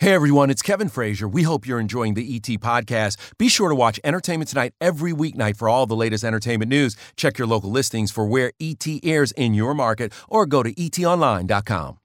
Hey 0.00 0.14
everyone, 0.14 0.48
it's 0.48 0.62
Kevin 0.62 0.88
Frazier. 0.88 1.26
We 1.26 1.42
hope 1.42 1.66
you're 1.66 1.80
enjoying 1.80 2.14
the 2.14 2.36
ET 2.36 2.46
podcast. 2.60 3.16
Be 3.36 3.48
sure 3.48 3.68
to 3.68 3.74
watch 3.74 3.98
Entertainment 4.04 4.48
Tonight 4.48 4.72
every 4.80 5.12
weeknight 5.12 5.56
for 5.56 5.68
all 5.68 5.86
the 5.86 5.96
latest 5.96 6.22
entertainment 6.22 6.68
news. 6.68 6.94
Check 7.16 7.36
your 7.36 7.48
local 7.48 7.72
listings 7.72 8.12
for 8.12 8.24
where 8.24 8.52
ET 8.60 8.86
airs 9.02 9.32
in 9.32 9.54
your 9.54 9.74
market 9.74 10.12
or 10.28 10.46
go 10.46 10.62
to 10.62 10.72
etonline.com. 10.72 11.98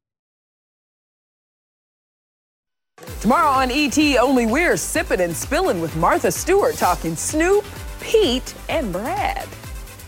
Tomorrow 3.22 3.50
on 3.50 3.70
ET, 3.70 4.00
only 4.18 4.48
we're 4.48 4.76
sipping 4.76 5.22
and 5.22 5.36
spilling 5.36 5.80
with 5.80 5.96
Martha 5.96 6.32
Stewart 6.32 6.74
talking 6.74 7.16
Snoop, 7.16 7.64
Pete, 8.02 8.56
and 8.70 8.92
Brad. 8.92 9.48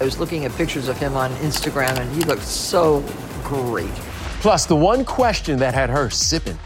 I 0.02 0.04
was 0.06 0.18
looking 0.18 0.46
at 0.46 0.52
pictures 0.54 0.88
of 0.88 0.98
him 0.98 1.16
on 1.16 1.30
Instagram 1.36 2.00
and 2.00 2.12
he 2.14 2.24
looked 2.24 2.42
so 2.42 3.06
great. 3.44 3.94
Plus, 4.42 4.66
the 4.66 4.76
one 4.76 5.06
question 5.06 5.60
that 5.60 5.76
had 5.76 5.92
her 5.92 6.10
sipping. 6.10 6.58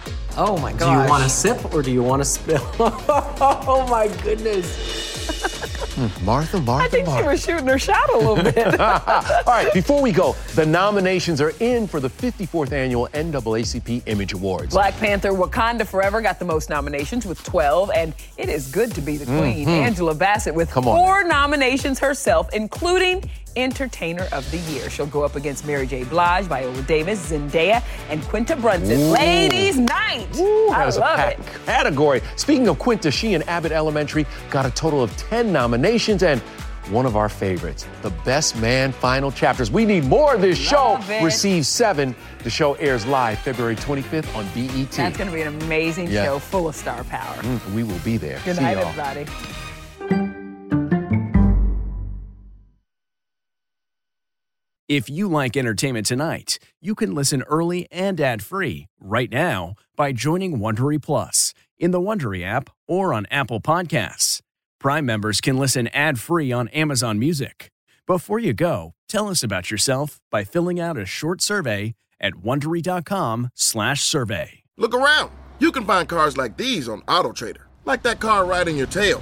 Oh 0.41 0.57
my 0.59 0.71
god. 0.71 0.95
Do 0.95 1.03
you 1.03 1.09
want 1.09 1.23
to 1.23 1.29
sip 1.29 1.73
or 1.73 1.81
do 1.81 1.91
you 1.91 2.01
want 2.01 2.21
to 2.21 2.25
spill? 2.25 2.61
oh 2.79 3.85
my 3.89 4.07
goodness. 4.23 5.09
Martha, 6.23 6.61
Martha, 6.61 6.85
I 6.85 6.87
think 6.87 7.07
she 7.07 7.11
Martha. 7.11 7.27
was 7.27 7.43
shooting 7.43 7.67
her 7.67 7.77
shot 7.77 8.09
a 8.13 8.17
little 8.17 8.41
bit. 8.41 8.79
All 8.79 9.43
right, 9.47 9.69
before 9.73 10.01
we 10.01 10.13
go, 10.13 10.33
the 10.55 10.65
nominations 10.65 11.41
are 11.41 11.51
in 11.59 11.87
for 11.87 11.99
the 11.99 12.07
54th 12.09 12.71
annual 12.71 13.09
NAACP 13.09 14.03
Image 14.05 14.31
Awards. 14.31 14.73
Black 14.73 14.95
Panther 14.95 15.31
Wakanda 15.31 15.85
Forever 15.85 16.21
got 16.21 16.39
the 16.39 16.45
most 16.45 16.69
nominations 16.69 17.25
with 17.25 17.43
12, 17.43 17.91
and 17.93 18.15
it 18.37 18.47
is 18.47 18.71
good 18.71 18.91
to 18.95 19.01
be 19.01 19.17
the 19.17 19.25
queen. 19.25 19.67
Mhm. 19.67 19.81
Angela 19.81 20.15
Bassett 20.15 20.55
with 20.55 20.71
Come 20.71 20.87
on 20.87 20.95
four 20.95 21.23
nominations 21.25 21.99
herself, 21.99 22.47
including 22.53 23.29
Entertainer 23.55 24.27
of 24.31 24.49
the 24.51 24.57
Year. 24.71 24.89
She'll 24.89 25.05
go 25.07 25.23
up 25.23 25.35
against 25.35 25.65
Mary 25.65 25.85
J. 25.87 26.03
Blige, 26.03 26.45
Viola 26.45 26.81
Davis, 26.83 27.31
Zendaya, 27.31 27.83
and 28.09 28.21
Quinta 28.23 28.55
Brunson. 28.55 28.99
Ooh. 28.99 29.11
Ladies' 29.11 29.77
Night. 29.77 30.27
I 30.35 30.83
was 30.85 30.97
a 30.97 31.01
love 31.01 31.19
it. 31.19 31.39
category. 31.65 32.21
Speaking 32.35 32.67
of 32.67 32.79
Quinta, 32.79 33.11
she 33.11 33.33
and 33.33 33.47
Abbott 33.47 33.71
Elementary 33.71 34.25
got 34.49 34.65
a 34.65 34.71
total 34.71 35.01
of 35.03 35.15
10 35.17 35.51
nominations 35.51 36.23
and 36.23 36.41
one 36.89 37.05
of 37.05 37.15
our 37.15 37.29
favorites, 37.29 37.85
the 38.01 38.09
Best 38.09 38.55
Man 38.57 38.91
Final 38.91 39.31
Chapters. 39.31 39.69
We 39.69 39.85
need 39.85 40.05
more 40.05 40.33
of 40.33 40.41
this 40.41 40.57
Love 40.71 41.05
show. 41.05 41.13
it. 41.13 41.23
Receive 41.23 41.67
seven. 41.67 42.15
The 42.43 42.49
show 42.49 42.73
airs 42.75 43.05
live 43.05 43.37
February 43.39 43.75
25th 43.75 44.33
on 44.35 44.45
BET. 44.55 44.89
That's 44.91 45.15
going 45.15 45.29
to 45.29 45.35
be 45.35 45.41
an 45.43 45.61
amazing 45.63 46.09
Yeah. 46.09 46.23
show 46.25 46.39
full 46.39 46.67
of 46.67 46.75
star 46.75 47.03
power. 47.03 47.35
Mm, 47.43 47.73
we 47.75 47.83
will 47.83 47.99
be 47.99 48.17
there. 48.17 48.39
Good 48.43 48.55
See 48.55 48.63
night, 48.63 48.77
y'all. 48.77 48.87
everybody. 48.87 49.27
If 54.89 55.07
you 55.07 55.29
like 55.29 55.55
entertainment 55.55 56.07
tonight, 56.07 56.57
you 56.81 56.95
can 56.95 57.13
listen 57.13 57.43
early 57.43 57.87
and 57.91 58.19
ad-free 58.19 58.87
right 58.99 59.31
now 59.31 59.75
by 59.95 60.11
joining 60.11 60.57
Wondery 60.57 60.99
Plus 60.99 61.53
in 61.77 61.91
the 61.91 62.01
Wondery 62.01 62.43
app 62.43 62.71
or 62.87 63.13
on 63.13 63.27
Apple 63.29 63.61
Podcasts. 63.61 64.41
Prime 64.79 65.05
members 65.05 65.41
can 65.41 65.59
listen 65.59 65.89
ad-free 65.89 66.51
on 66.51 66.69
Amazon 66.69 67.19
Music. 67.19 67.69
Before 68.07 68.39
you 68.39 68.55
go, 68.55 68.95
tell 69.07 69.29
us 69.29 69.43
about 69.43 69.69
yourself 69.69 70.19
by 70.31 70.43
filling 70.43 70.79
out 70.79 70.97
a 70.97 71.05
short 71.05 71.43
survey 71.43 71.93
at 72.19 72.33
wondery.com/survey. 72.33 74.63
Look 74.75 74.95
around. 74.95 75.31
You 75.59 75.71
can 75.71 75.85
find 75.85 76.09
cars 76.09 76.35
like 76.35 76.57
these 76.57 76.89
on 76.89 77.03
AutoTrader, 77.03 77.61
like 77.85 78.01
that 78.01 78.19
car 78.19 78.43
riding 78.43 78.75
your 78.75 78.87
tail. 78.87 79.21